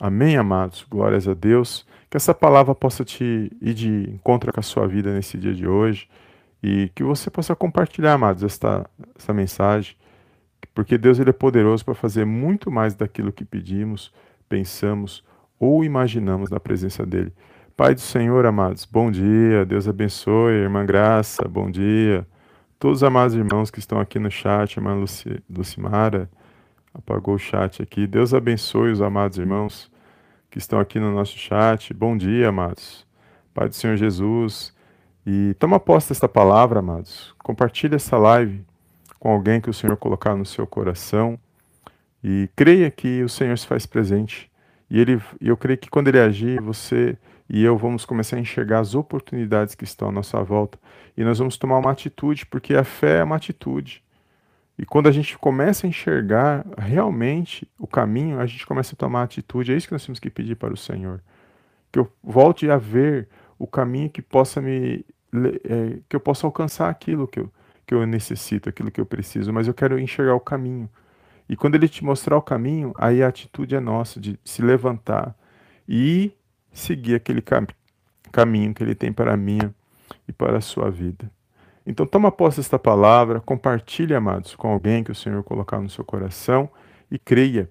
Amém, 0.00 0.36
amados? 0.36 0.84
Glórias 0.90 1.28
a 1.28 1.32
Deus. 1.32 1.86
Que 2.10 2.16
essa 2.16 2.34
palavra 2.34 2.74
possa 2.74 3.04
te 3.04 3.52
ir 3.62 3.74
de 3.74 4.10
encontro 4.10 4.52
com 4.52 4.58
a 4.58 4.62
sua 4.62 4.88
vida 4.88 5.14
nesse 5.14 5.38
dia 5.38 5.54
de 5.54 5.68
hoje 5.68 6.08
e 6.60 6.90
que 6.92 7.04
você 7.04 7.30
possa 7.30 7.54
compartilhar, 7.54 8.14
amados, 8.14 8.42
esta, 8.42 8.84
essa 9.16 9.32
mensagem, 9.32 9.94
porque 10.74 10.98
Deus 10.98 11.20
ele 11.20 11.30
é 11.30 11.32
poderoso 11.32 11.84
para 11.84 11.94
fazer 11.94 12.24
muito 12.24 12.68
mais 12.68 12.96
daquilo 12.96 13.30
que 13.30 13.44
pedimos, 13.44 14.12
pensamos 14.48 15.22
ou 15.60 15.84
imaginamos 15.84 16.50
na 16.50 16.58
presença 16.58 17.06
dele. 17.06 17.32
Pai 17.76 17.94
do 17.94 18.00
Senhor, 18.00 18.44
amados, 18.44 18.84
bom 18.84 19.08
dia, 19.08 19.64
Deus 19.64 19.86
abençoe, 19.86 20.54
irmã 20.54 20.84
Graça, 20.84 21.46
bom 21.46 21.70
dia 21.70 22.26
todos 22.78 22.98
os 22.98 23.02
amados 23.02 23.34
irmãos 23.34 23.70
que 23.70 23.80
estão 23.80 23.98
aqui 23.98 24.18
no 24.18 24.30
chat, 24.30 24.76
irmã 24.76 24.94
Luci, 24.94 25.42
Lucimara, 25.50 26.30
apagou 26.94 27.34
o 27.34 27.38
chat 27.38 27.82
aqui. 27.82 28.06
Deus 28.06 28.32
abençoe 28.32 28.92
os 28.92 29.02
amados 29.02 29.36
irmãos 29.36 29.90
que 30.48 30.58
estão 30.58 30.78
aqui 30.78 31.00
no 31.00 31.12
nosso 31.12 31.36
chat. 31.36 31.92
Bom 31.92 32.16
dia, 32.16 32.48
amados. 32.48 33.04
Pai 33.52 33.68
do 33.68 33.74
Senhor 33.74 33.96
Jesus. 33.96 34.72
E 35.26 35.54
toma 35.58 35.80
posse 35.80 36.10
desta 36.10 36.28
palavra, 36.28 36.78
amados. 36.78 37.34
Compartilhe 37.38 37.96
essa 37.96 38.16
live 38.16 38.64
com 39.18 39.30
alguém 39.30 39.60
que 39.60 39.68
o 39.68 39.74
Senhor 39.74 39.96
colocar 39.96 40.36
no 40.36 40.46
seu 40.46 40.66
coração. 40.66 41.38
E 42.22 42.48
creia 42.54 42.90
que 42.90 43.22
o 43.24 43.28
Senhor 43.28 43.58
se 43.58 43.66
faz 43.66 43.86
presente. 43.86 44.50
E 44.88 45.00
ele, 45.00 45.20
eu 45.40 45.56
creio 45.56 45.78
que 45.78 45.90
quando 45.90 46.08
ele 46.08 46.20
agir, 46.20 46.60
você 46.62 47.18
e 47.48 47.64
eu 47.64 47.76
vamos 47.78 48.04
começar 48.04 48.36
a 48.36 48.40
enxergar 48.40 48.80
as 48.80 48.94
oportunidades 48.94 49.74
que 49.74 49.84
estão 49.84 50.10
à 50.10 50.12
nossa 50.12 50.42
volta. 50.42 50.78
E 51.16 51.24
nós 51.24 51.38
vamos 51.38 51.56
tomar 51.56 51.78
uma 51.78 51.90
atitude, 51.90 52.44
porque 52.44 52.74
a 52.74 52.84
fé 52.84 53.18
é 53.18 53.24
uma 53.24 53.36
atitude. 53.36 54.02
E 54.78 54.84
quando 54.84 55.08
a 55.08 55.12
gente 55.12 55.36
começa 55.38 55.86
a 55.86 55.88
enxergar 55.88 56.64
realmente 56.76 57.66
o 57.78 57.86
caminho, 57.86 58.38
a 58.38 58.46
gente 58.46 58.66
começa 58.66 58.94
a 58.94 58.96
tomar 58.96 59.22
atitude. 59.22 59.72
É 59.72 59.76
isso 59.76 59.88
que 59.88 59.94
nós 59.94 60.04
temos 60.04 60.20
que 60.20 60.30
pedir 60.30 60.56
para 60.56 60.72
o 60.72 60.76
Senhor. 60.76 61.20
Que 61.90 61.98
eu 61.98 62.12
volte 62.22 62.70
a 62.70 62.76
ver 62.76 63.28
o 63.58 63.66
caminho 63.66 64.10
que 64.10 64.22
possa 64.22 64.60
me. 64.60 65.04
É, 65.64 65.98
que 66.08 66.14
eu 66.14 66.20
possa 66.20 66.46
alcançar 66.46 66.88
aquilo 66.88 67.26
que 67.26 67.40
eu, 67.40 67.50
que 67.86 67.94
eu 67.94 68.06
necessito, 68.06 68.68
aquilo 68.68 68.90
que 68.90 69.00
eu 69.00 69.06
preciso, 69.06 69.52
mas 69.52 69.66
eu 69.66 69.74
quero 69.74 69.98
enxergar 69.98 70.34
o 70.34 70.40
caminho. 70.40 70.88
E 71.48 71.56
quando 71.56 71.74
ele 71.74 71.88
te 71.88 72.04
mostrar 72.04 72.36
o 72.36 72.42
caminho, 72.42 72.92
aí 72.98 73.22
a 73.22 73.28
atitude 73.28 73.74
é 73.74 73.80
nossa 73.80 74.20
de 74.20 74.38
se 74.44 74.62
levantar 74.62 75.34
e 75.88 76.32
seguir 76.78 77.14
aquele 77.14 77.42
cam 77.42 77.66
caminho 78.30 78.74
que 78.74 78.82
ele 78.82 78.94
tem 78.94 79.12
para 79.12 79.34
a 79.34 79.36
minha 79.36 79.74
e 80.26 80.32
para 80.32 80.58
a 80.58 80.60
sua 80.60 80.90
vida. 80.90 81.30
Então 81.86 82.06
toma 82.06 82.30
posse 82.30 82.58
desta 82.58 82.78
palavra, 82.78 83.40
compartilhe, 83.40 84.14
amados, 84.14 84.54
com 84.54 84.68
alguém 84.68 85.02
que 85.02 85.10
o 85.10 85.14
Senhor 85.14 85.42
colocar 85.42 85.80
no 85.80 85.88
seu 85.88 86.04
coração 86.04 86.68
e 87.10 87.18
creia 87.18 87.70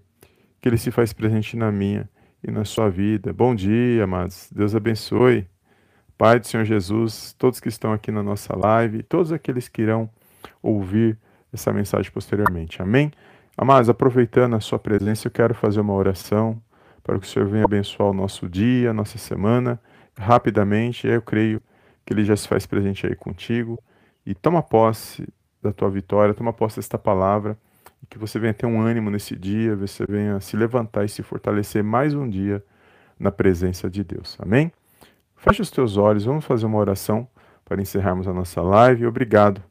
que 0.60 0.67
ele 0.67 0.78
se 0.78 0.89
faz 0.89 1.13
presente 1.13 1.56
na 1.56 1.72
minha 1.72 2.10
e 2.43 2.50
na 2.50 2.65
sua 2.65 2.89
vida. 2.89 3.32
Bom 3.32 3.54
dia, 3.54 4.04
amados. 4.04 4.50
Deus 4.52 4.74
abençoe. 4.76 5.48
Pai 6.17 6.39
do 6.39 6.48
Senhor 6.48 6.63
Jesus, 6.65 7.36
todos 7.38 7.60
que 7.60 7.70
estão 7.70 7.93
aqui 7.93 8.12
na 8.12 8.24
nossa 8.24 8.58
live, 8.58 9.04
todos 9.04 9.32
aqueles 9.32 9.67
que 9.67 9.84
irão 9.84 10.10
ouvir 10.63 11.15
essa 11.54 11.72
mensagem 11.72 12.12
posteriormente. 12.12 12.82
Amém? 12.82 13.12
Amados, 13.56 13.88
aproveitando 13.88 14.56
a 14.56 14.60
sua 14.60 14.80
presença, 14.80 15.28
eu 15.28 15.32
quero 15.32 15.54
fazer 15.54 15.80
uma 15.80 15.93
oração 15.93 16.60
para 17.08 17.17
que 17.17 17.26
o 17.26 17.30
Senhor 17.30 17.48
venha 17.48 17.63
abençoar 17.63 18.10
o 18.10 18.13
nosso 18.13 18.50
dia, 18.50 18.89
a 18.89 18.93
nossa 18.93 19.17
semana, 19.17 19.80
rapidamente. 20.20 21.08
Eu 21.08 21.22
creio 21.22 21.62
que 22.06 22.13
Ele 22.13 22.26
já 22.26 22.36
se 22.36 22.46
faz 22.46 22.65
presente 22.65 23.08
aí 23.08 23.15
contigo. 23.15 23.82
E 24.26 24.36
toma 24.36 24.62
posse 24.62 25.26
da 25.63 25.72
tua 25.72 25.89
vitória, 25.89 26.34
toma 26.34 26.52
posse 26.52 26.76
desta 26.76 26.98
palavra, 26.98 27.58
que 28.10 28.17
você 28.17 28.38
venha 28.38 28.54
ter 28.54 28.65
um 28.65 28.82
ânimo 28.82 29.10
nesse 29.10 29.38
dia, 29.38 29.74
você 29.76 30.06
venha 30.06 30.39
se 30.41 30.58
levantar 30.58 31.06
e 31.06 31.10
se 31.10 31.24
fortalecer 31.24 31.82
mais 31.82 32.13
um 32.13 32.30
dia 32.30 32.63
na 33.17 33.32
presença 33.32 33.89
de 33.89 34.04
Deus. 34.04 34.38
Amém? 34.39 34.72
Feche 35.36 35.62
os 35.62 35.72
teus 35.72 35.96
olhos, 35.96 36.26
vamos 36.26 36.43
fazer 36.43 36.65
uma 36.65 36.78
oração 36.78 37.28
para 37.63 37.82
encerrarmos 37.82 38.28
a 38.28 38.34
nossa 38.34 38.62
live. 38.62 39.06
Obrigado 39.06 39.63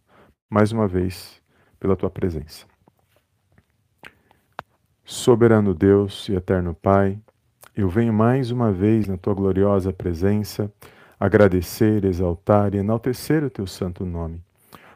mais 0.48 0.72
uma 0.72 0.88
vez 0.88 1.40
pela 1.78 1.96
tua 1.96 2.10
presença. 2.10 2.66
Soberano 5.04 5.72
Deus 5.72 6.28
e 6.28 6.34
eterno 6.34 6.74
Pai, 6.74 7.18
eu 7.76 7.90
venho 7.90 8.12
mais 8.12 8.50
uma 8.50 8.72
vez 8.72 9.06
na 9.06 9.18
tua 9.18 9.34
gloriosa 9.34 9.92
presença 9.92 10.72
agradecer, 11.20 12.06
exaltar 12.06 12.74
e 12.74 12.78
enaltecer 12.78 13.44
o 13.44 13.50
teu 13.50 13.66
santo 13.66 14.06
nome. 14.06 14.42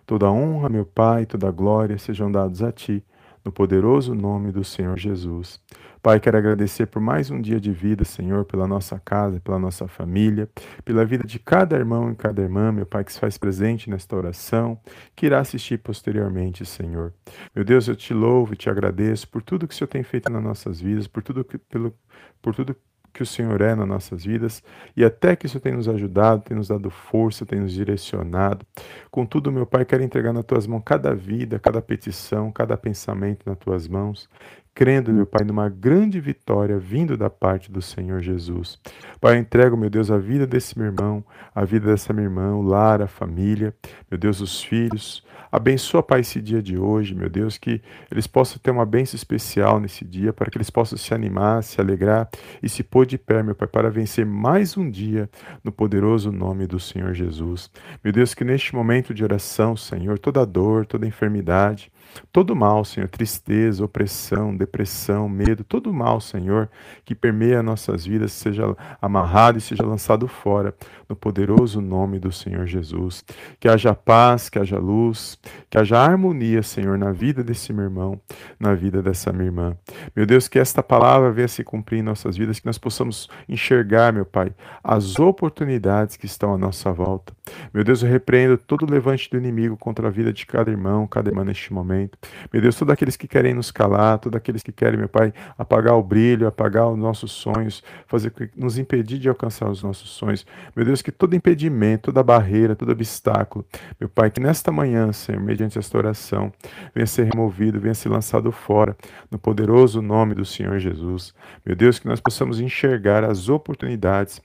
Toda 0.06 0.30
honra, 0.30 0.70
meu 0.70 0.86
Pai, 0.86 1.26
toda 1.26 1.50
glória 1.50 1.98
sejam 1.98 2.32
dados 2.32 2.62
a 2.62 2.72
ti, 2.72 3.04
no 3.44 3.52
poderoso 3.52 4.14
nome 4.14 4.52
do 4.52 4.64
Senhor 4.64 4.98
Jesus. 4.98 5.60
Pai, 6.02 6.18
quero 6.18 6.38
agradecer 6.38 6.86
por 6.86 7.00
mais 7.00 7.30
um 7.30 7.40
dia 7.40 7.60
de 7.60 7.70
vida, 7.72 8.04
Senhor, 8.04 8.44
pela 8.46 8.66
nossa 8.66 8.98
casa, 8.98 9.38
pela 9.38 9.58
nossa 9.58 9.86
família, 9.86 10.48
pela 10.84 11.04
vida 11.04 11.24
de 11.24 11.38
cada 11.38 11.76
irmão 11.76 12.10
e 12.10 12.16
cada 12.16 12.40
irmã, 12.40 12.72
meu 12.72 12.86
Pai, 12.86 13.04
que 13.04 13.12
se 13.12 13.20
faz 13.20 13.36
presente 13.36 13.90
nesta 13.90 14.16
oração, 14.16 14.80
que 15.14 15.26
irá 15.26 15.40
assistir 15.40 15.78
posteriormente, 15.78 16.64
Senhor. 16.64 17.12
Meu 17.54 17.64
Deus, 17.64 17.86
eu 17.86 17.94
te 17.94 18.14
louvo 18.14 18.54
e 18.54 18.56
te 18.56 18.70
agradeço 18.70 19.28
por 19.28 19.42
tudo 19.42 19.68
que 19.68 19.74
o 19.74 19.76
Senhor 19.76 19.88
tem 19.88 20.02
feito 20.02 20.30
nas 20.32 20.42
nossas 20.42 20.80
vidas, 20.80 21.06
por 21.06 21.22
tudo 21.22 21.44
que, 21.44 21.58
pelo, 21.58 21.94
por 22.40 22.54
tudo 22.54 22.74
o 23.22 23.26
Senhor 23.26 23.60
é 23.60 23.74
nas 23.74 23.86
nossas 23.86 24.24
vidas 24.24 24.62
e 24.96 25.04
até 25.04 25.34
que 25.34 25.46
isso 25.46 25.58
tem 25.58 25.72
nos 25.72 25.88
ajudado, 25.88 26.42
tem 26.42 26.56
nos 26.56 26.68
dado 26.68 26.90
força, 26.90 27.44
tem 27.44 27.60
nos 27.60 27.72
direcionado. 27.72 28.64
Contudo, 29.10 29.50
meu 29.50 29.66
Pai, 29.66 29.84
quero 29.84 30.02
entregar 30.02 30.32
nas 30.32 30.44
tuas 30.44 30.66
mãos 30.66 30.82
cada 30.84 31.14
vida, 31.14 31.58
cada 31.58 31.82
petição, 31.82 32.52
cada 32.52 32.76
pensamento 32.76 33.44
nas 33.46 33.58
tuas 33.58 33.88
mãos 33.88 34.28
crendo, 34.74 35.12
meu 35.12 35.26
Pai, 35.26 35.44
numa 35.44 35.68
grande 35.68 36.20
vitória 36.20 36.78
vindo 36.78 37.16
da 37.16 37.28
parte 37.28 37.70
do 37.70 37.82
Senhor 37.82 38.20
Jesus. 38.20 38.78
Pai, 39.20 39.36
eu 39.36 39.40
entrego, 39.40 39.76
meu 39.76 39.90
Deus, 39.90 40.10
a 40.10 40.18
vida 40.18 40.46
desse 40.46 40.78
meu 40.78 40.86
irmão, 40.86 41.24
a 41.54 41.64
vida 41.64 41.86
dessa 41.86 42.12
minha 42.12 42.26
irmã, 42.26 42.54
o 42.54 42.62
lar, 42.62 43.02
a 43.02 43.06
família, 43.06 43.74
meu 44.10 44.18
Deus, 44.18 44.40
os 44.40 44.62
filhos. 44.62 45.24
Abençoa, 45.52 46.00
Pai, 46.00 46.20
esse 46.20 46.40
dia 46.40 46.62
de 46.62 46.78
hoje, 46.78 47.12
meu 47.12 47.28
Deus, 47.28 47.58
que 47.58 47.82
eles 48.10 48.26
possam 48.28 48.58
ter 48.58 48.70
uma 48.70 48.86
bênção 48.86 49.16
especial 49.16 49.80
nesse 49.80 50.04
dia, 50.04 50.32
para 50.32 50.48
que 50.48 50.56
eles 50.56 50.70
possam 50.70 50.96
se 50.96 51.12
animar, 51.12 51.64
se 51.64 51.80
alegrar 51.80 52.28
e 52.62 52.68
se 52.68 52.84
pôr 52.84 53.04
de 53.04 53.18
pé, 53.18 53.42
meu 53.42 53.54
Pai, 53.54 53.66
para 53.66 53.90
vencer 53.90 54.24
mais 54.24 54.76
um 54.76 54.88
dia 54.88 55.28
no 55.64 55.72
poderoso 55.72 56.30
nome 56.30 56.68
do 56.68 56.78
Senhor 56.78 57.12
Jesus. 57.14 57.68
Meu 58.02 58.12
Deus, 58.12 58.32
que 58.32 58.44
neste 58.44 58.74
momento 58.76 59.12
de 59.12 59.24
oração, 59.24 59.76
Senhor, 59.76 60.20
toda 60.20 60.46
dor, 60.46 60.86
toda 60.86 61.06
enfermidade, 61.06 61.90
Todo 62.32 62.54
mal, 62.54 62.84
Senhor, 62.84 63.08
tristeza, 63.08 63.84
opressão, 63.84 64.56
depressão, 64.56 65.28
medo, 65.28 65.64
todo 65.64 65.92
mal, 65.92 66.20
Senhor, 66.20 66.68
que 67.04 67.14
permeia 67.14 67.62
nossas 67.62 68.06
vidas, 68.06 68.32
seja 68.32 68.76
amarrado 69.00 69.58
e 69.58 69.60
seja 69.60 69.84
lançado 69.84 70.28
fora, 70.28 70.74
no 71.08 71.16
poderoso 71.16 71.80
nome 71.80 72.18
do 72.18 72.30
Senhor 72.30 72.66
Jesus. 72.66 73.24
Que 73.58 73.68
haja 73.68 73.94
paz, 73.94 74.48
que 74.48 74.58
haja 74.58 74.78
luz, 74.78 75.38
que 75.68 75.76
haja 75.76 75.98
harmonia, 75.98 76.62
Senhor, 76.62 76.96
na 76.96 77.10
vida 77.10 77.42
desse 77.42 77.72
meu 77.72 77.84
irmão, 77.84 78.20
na 78.58 78.74
vida 78.74 79.02
dessa 79.02 79.32
minha 79.32 79.46
irmã. 79.46 79.76
Meu 80.14 80.24
Deus, 80.24 80.46
que 80.46 80.58
esta 80.58 80.82
palavra 80.82 81.32
venha 81.32 81.48
se 81.48 81.64
cumprir 81.64 81.98
em 81.98 82.02
nossas 82.02 82.36
vidas, 82.36 82.60
que 82.60 82.66
nós 82.66 82.78
possamos 82.78 83.28
enxergar, 83.48 84.12
meu 84.12 84.24
Pai, 84.24 84.54
as 84.84 85.18
oportunidades 85.18 86.16
que 86.16 86.26
estão 86.26 86.54
à 86.54 86.58
nossa 86.58 86.92
volta. 86.92 87.32
Meu 87.74 87.82
Deus, 87.82 88.02
eu 88.02 88.08
repreendo 88.08 88.56
todo 88.56 88.84
o 88.84 88.90
levante 88.90 89.28
do 89.28 89.36
inimigo 89.36 89.76
contra 89.76 90.06
a 90.06 90.10
vida 90.10 90.32
de 90.32 90.46
cada 90.46 90.70
irmão, 90.70 91.06
cada 91.06 91.28
irmã 91.28 91.44
neste 91.44 91.72
momento 91.72 91.89
momento. 91.90 92.18
Meu 92.52 92.62
Deus, 92.62 92.76
todos 92.76 92.92
aqueles 92.92 93.16
que 93.16 93.26
querem 93.26 93.52
nos 93.52 93.70
calar, 93.70 94.18
todos 94.18 94.36
aqueles 94.36 94.62
que 94.62 94.72
querem, 94.72 94.98
meu 94.98 95.08
Pai, 95.08 95.32
apagar 95.58 95.94
o 95.94 96.02
brilho, 96.02 96.46
apagar 96.46 96.88
os 96.88 96.98
nossos 96.98 97.32
sonhos, 97.32 97.82
fazer 98.06 98.32
nos 98.56 98.78
impedir 98.78 99.18
de 99.18 99.28
alcançar 99.28 99.68
os 99.68 99.82
nossos 99.82 100.10
sonhos. 100.10 100.46
Meu 100.74 100.84
Deus, 100.84 101.02
que 101.02 101.10
todo 101.10 101.34
impedimento, 101.34 102.04
toda 102.04 102.22
barreira, 102.22 102.76
todo 102.76 102.92
obstáculo, 102.92 103.64
meu 103.98 104.08
Pai, 104.08 104.30
que 104.30 104.40
nesta 104.40 104.70
manhã, 104.70 105.12
Senhor, 105.12 105.40
mediante 105.40 105.78
esta 105.78 105.98
oração, 105.98 106.52
venha 106.94 107.06
ser 107.06 107.24
removido, 107.24 107.80
venha 107.80 107.94
ser 107.94 108.08
lançado 108.08 108.52
fora, 108.52 108.96
no 109.30 109.38
poderoso 109.38 110.00
nome 110.00 110.34
do 110.34 110.44
Senhor 110.44 110.78
Jesus. 110.78 111.34
Meu 111.64 111.74
Deus, 111.74 111.98
que 111.98 112.06
nós 112.06 112.20
possamos 112.20 112.60
enxergar 112.60 113.24
as 113.24 113.48
oportunidades 113.48 114.40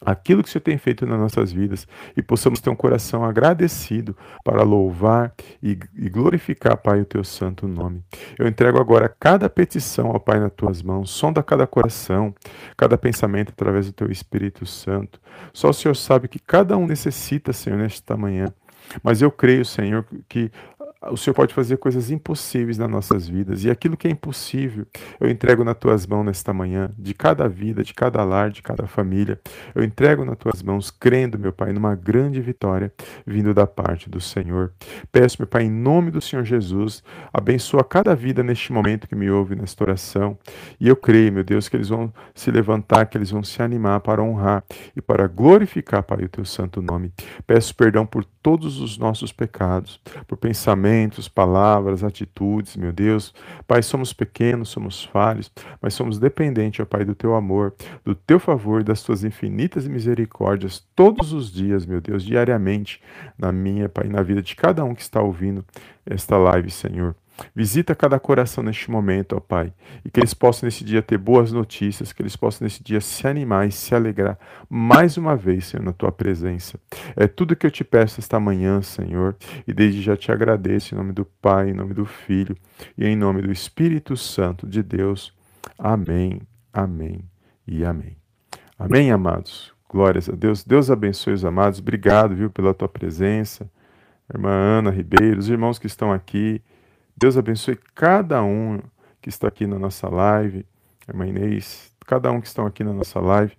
aquilo 0.00 0.42
que 0.42 0.48
o 0.48 0.52
Senhor 0.52 0.62
tem 0.62 0.78
feito 0.78 1.06
nas 1.06 1.18
nossas 1.18 1.52
vidas 1.52 1.86
e 2.16 2.22
possamos 2.22 2.60
ter 2.60 2.70
um 2.70 2.76
coração 2.76 3.24
agradecido 3.24 4.16
para 4.42 4.62
louvar 4.62 5.32
e, 5.62 5.78
e, 5.96 6.08
glorificar, 6.08 6.76
Pai, 6.76 7.00
o 7.00 7.04
teu 7.04 7.22
santo 7.22 7.68
nome. 7.68 8.02
Eu 8.38 8.46
entrego 8.46 8.78
agora 8.78 9.14
cada 9.20 9.48
petição, 9.48 10.10
ó 10.10 10.18
Pai, 10.18 10.40
nas 10.40 10.52
tuas 10.52 10.82
mãos, 10.82 11.10
sonda 11.10 11.42
cada 11.42 11.66
coração, 11.66 12.34
cada 12.76 12.96
pensamento 12.96 13.50
através 13.50 13.86
do 13.86 13.92
teu 13.92 14.10
Espírito 14.10 14.64
Santo. 14.64 15.20
Só 15.52 15.70
o 15.70 15.74
Senhor 15.74 15.94
sabe 15.94 16.28
que 16.28 16.38
cada 16.38 16.76
um 16.76 16.86
necessita, 16.86 17.52
Senhor, 17.52 17.78
nesta 17.78 18.16
manhã. 18.16 18.46
Mas 19.02 19.22
eu 19.22 19.30
creio, 19.30 19.64
Senhor, 19.64 20.04
que 20.28 20.50
o 21.08 21.16
Senhor 21.16 21.34
pode 21.34 21.54
fazer 21.54 21.78
coisas 21.78 22.10
impossíveis 22.10 22.76
nas 22.76 22.90
nossas 22.90 23.26
vidas. 23.26 23.64
E 23.64 23.70
aquilo 23.70 23.96
que 23.96 24.06
é 24.06 24.10
impossível, 24.10 24.86
eu 25.18 25.30
entrego 25.30 25.64
nas 25.64 25.76
tuas 25.76 26.06
mãos 26.06 26.24
nesta 26.24 26.52
manhã, 26.52 26.90
de 26.98 27.14
cada 27.14 27.48
vida, 27.48 27.82
de 27.82 27.94
cada 27.94 28.22
lar, 28.22 28.50
de 28.50 28.60
cada 28.60 28.86
família. 28.86 29.40
Eu 29.74 29.82
entrego 29.82 30.26
nas 30.26 30.36
tuas 30.36 30.62
mãos, 30.62 30.90
crendo, 30.90 31.38
meu 31.38 31.52
Pai, 31.52 31.72
numa 31.72 31.94
grande 31.94 32.40
vitória 32.42 32.92
vindo 33.26 33.54
da 33.54 33.66
parte 33.66 34.10
do 34.10 34.20
Senhor. 34.20 34.72
Peço, 35.10 35.36
meu 35.38 35.46
Pai, 35.46 35.64
em 35.64 35.70
nome 35.70 36.10
do 36.10 36.20
Senhor 36.20 36.44
Jesus, 36.44 37.02
abençoa 37.32 37.82
cada 37.82 38.14
vida 38.14 38.42
neste 38.42 38.70
momento 38.70 39.08
que 39.08 39.14
me 39.14 39.30
ouve 39.30 39.56
nesta 39.56 39.82
oração. 39.82 40.38
E 40.78 40.86
eu 40.86 40.96
creio, 40.96 41.32
meu 41.32 41.44
Deus, 41.44 41.66
que 41.66 41.76
eles 41.76 41.88
vão 41.88 42.12
se 42.34 42.50
levantar, 42.50 43.06
que 43.06 43.16
eles 43.16 43.30
vão 43.30 43.42
se 43.42 43.62
animar 43.62 44.00
para 44.00 44.22
honrar 44.22 44.62
e 44.94 45.00
para 45.00 45.26
glorificar, 45.26 46.02
Pai, 46.02 46.24
o 46.24 46.28
teu 46.28 46.44
santo 46.44 46.82
nome. 46.82 47.10
Peço 47.46 47.74
perdão 47.74 48.04
por 48.04 48.22
todos 48.42 48.78
os 48.80 48.98
nossos 48.98 49.32
pecados, 49.32 49.98
por 50.26 50.36
pensamentos, 50.36 50.89
palavras, 51.28 52.02
atitudes, 52.02 52.76
meu 52.76 52.92
Deus. 52.92 53.34
Pai, 53.66 53.82
somos 53.82 54.12
pequenos, 54.12 54.68
somos 54.68 55.04
falhos, 55.04 55.50
mas 55.80 55.94
somos 55.94 56.18
dependentes, 56.18 56.80
ó 56.80 56.84
Pai, 56.84 57.04
do 57.04 57.14
teu 57.14 57.34
amor, 57.34 57.74
do 58.04 58.14
teu 58.14 58.38
favor 58.38 58.82
das 58.82 59.02
tuas 59.02 59.24
infinitas 59.24 59.86
misericórdias 59.86 60.86
todos 60.94 61.32
os 61.32 61.52
dias, 61.52 61.86
meu 61.86 62.00
Deus, 62.00 62.24
diariamente, 62.24 63.00
na 63.38 63.52
minha, 63.52 63.88
Pai, 63.88 64.08
na 64.08 64.22
vida 64.22 64.42
de 64.42 64.54
cada 64.56 64.84
um 64.84 64.94
que 64.94 65.02
está 65.02 65.20
ouvindo 65.20 65.64
esta 66.06 66.36
live, 66.36 66.70
Senhor. 66.70 67.14
Visita 67.54 67.94
cada 67.94 68.18
coração 68.18 68.62
neste 68.62 68.90
momento, 68.90 69.36
ó 69.36 69.40
Pai, 69.40 69.72
e 70.04 70.10
que 70.10 70.20
eles 70.20 70.34
possam 70.34 70.66
nesse 70.66 70.84
dia 70.84 71.02
ter 71.02 71.18
boas 71.18 71.52
notícias, 71.52 72.12
que 72.12 72.22
eles 72.22 72.36
possam 72.36 72.64
nesse 72.64 72.82
dia 72.82 73.00
se 73.00 73.26
animar 73.26 73.66
e 73.66 73.72
se 73.72 73.94
alegrar 73.94 74.38
mais 74.68 75.16
uma 75.16 75.36
vez, 75.36 75.66
Senhor, 75.66 75.82
na 75.82 75.92
tua 75.92 76.12
presença. 76.12 76.78
É 77.16 77.26
tudo 77.26 77.56
que 77.56 77.66
eu 77.66 77.70
te 77.70 77.84
peço 77.84 78.20
esta 78.20 78.38
manhã, 78.38 78.82
Senhor, 78.82 79.36
e 79.66 79.72
desde 79.72 80.02
já 80.02 80.16
te 80.16 80.30
agradeço 80.30 80.94
em 80.94 80.98
nome 80.98 81.12
do 81.12 81.24
Pai, 81.24 81.70
em 81.70 81.74
nome 81.74 81.94
do 81.94 82.04
Filho 82.04 82.56
e 82.96 83.06
em 83.06 83.16
nome 83.16 83.42
do 83.42 83.52
Espírito 83.52 84.16
Santo 84.16 84.66
de 84.66 84.82
Deus. 84.82 85.32
Amém, 85.78 86.40
amém 86.72 87.24
e 87.66 87.84
amém. 87.84 88.16
Amém, 88.78 89.10
amados. 89.10 89.72
Glórias 89.88 90.28
a 90.28 90.32
Deus. 90.32 90.64
Deus 90.64 90.90
abençoe 90.90 91.34
os 91.34 91.44
amados. 91.44 91.80
Obrigado, 91.80 92.34
viu, 92.34 92.48
pela 92.48 92.72
tua 92.72 92.88
presença. 92.88 93.70
Irmã 94.32 94.50
Ana 94.50 94.90
Ribeiro, 94.90 95.38
os 95.38 95.48
irmãos 95.48 95.78
que 95.78 95.86
estão 95.86 96.12
aqui. 96.12 96.62
Deus 97.20 97.36
abençoe 97.36 97.78
cada 97.94 98.42
um 98.42 98.80
que 99.20 99.28
está 99.28 99.46
aqui 99.46 99.66
na 99.66 99.78
nossa 99.78 100.08
live. 100.08 100.64
Irmã 101.06 101.26
Inês, 101.26 101.92
cada 102.06 102.32
um 102.32 102.40
que 102.40 102.46
estão 102.46 102.64
aqui 102.64 102.82
na 102.82 102.94
nossa 102.94 103.20
live. 103.20 103.52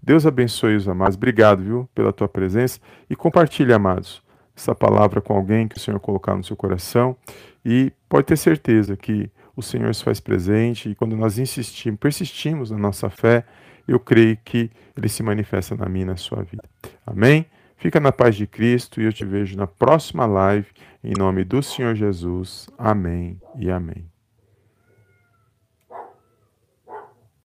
Deus 0.00 0.24
abençoe 0.24 0.76
os 0.76 0.88
amados. 0.88 1.16
Obrigado, 1.16 1.60
viu, 1.60 1.88
pela 1.92 2.12
tua 2.12 2.28
presença. 2.28 2.78
E 3.10 3.16
compartilhe, 3.16 3.72
amados, 3.72 4.22
essa 4.56 4.72
palavra 4.72 5.20
com 5.20 5.34
alguém 5.34 5.66
que 5.66 5.76
o 5.76 5.80
Senhor 5.80 5.98
colocar 5.98 6.36
no 6.36 6.44
seu 6.44 6.54
coração. 6.54 7.16
E 7.64 7.92
pode 8.08 8.24
ter 8.24 8.36
certeza 8.36 8.96
que 8.96 9.28
o 9.56 9.62
Senhor 9.62 9.92
se 9.96 10.04
faz 10.04 10.20
presente 10.20 10.88
e 10.88 10.94
quando 10.94 11.16
nós 11.16 11.38
insistimos, 11.38 11.98
persistimos 11.98 12.70
na 12.70 12.78
nossa 12.78 13.10
fé, 13.10 13.44
eu 13.88 13.98
creio 13.98 14.38
que 14.44 14.70
ele 14.96 15.08
se 15.08 15.24
manifesta 15.24 15.74
na 15.74 15.88
minha 15.88 16.04
e 16.04 16.06
na 16.06 16.16
sua 16.16 16.44
vida. 16.44 16.62
Amém? 17.04 17.46
Fica 17.78 18.00
na 18.00 18.10
paz 18.10 18.34
de 18.34 18.44
Cristo 18.44 19.00
e 19.00 19.04
eu 19.04 19.12
te 19.12 19.24
vejo 19.24 19.56
na 19.56 19.66
próxima 19.66 20.26
live, 20.26 20.66
em 21.02 21.14
nome 21.16 21.44
do 21.44 21.62
Senhor 21.62 21.94
Jesus. 21.94 22.68
Amém 22.76 23.40
e 23.56 23.70
amém. 23.70 24.17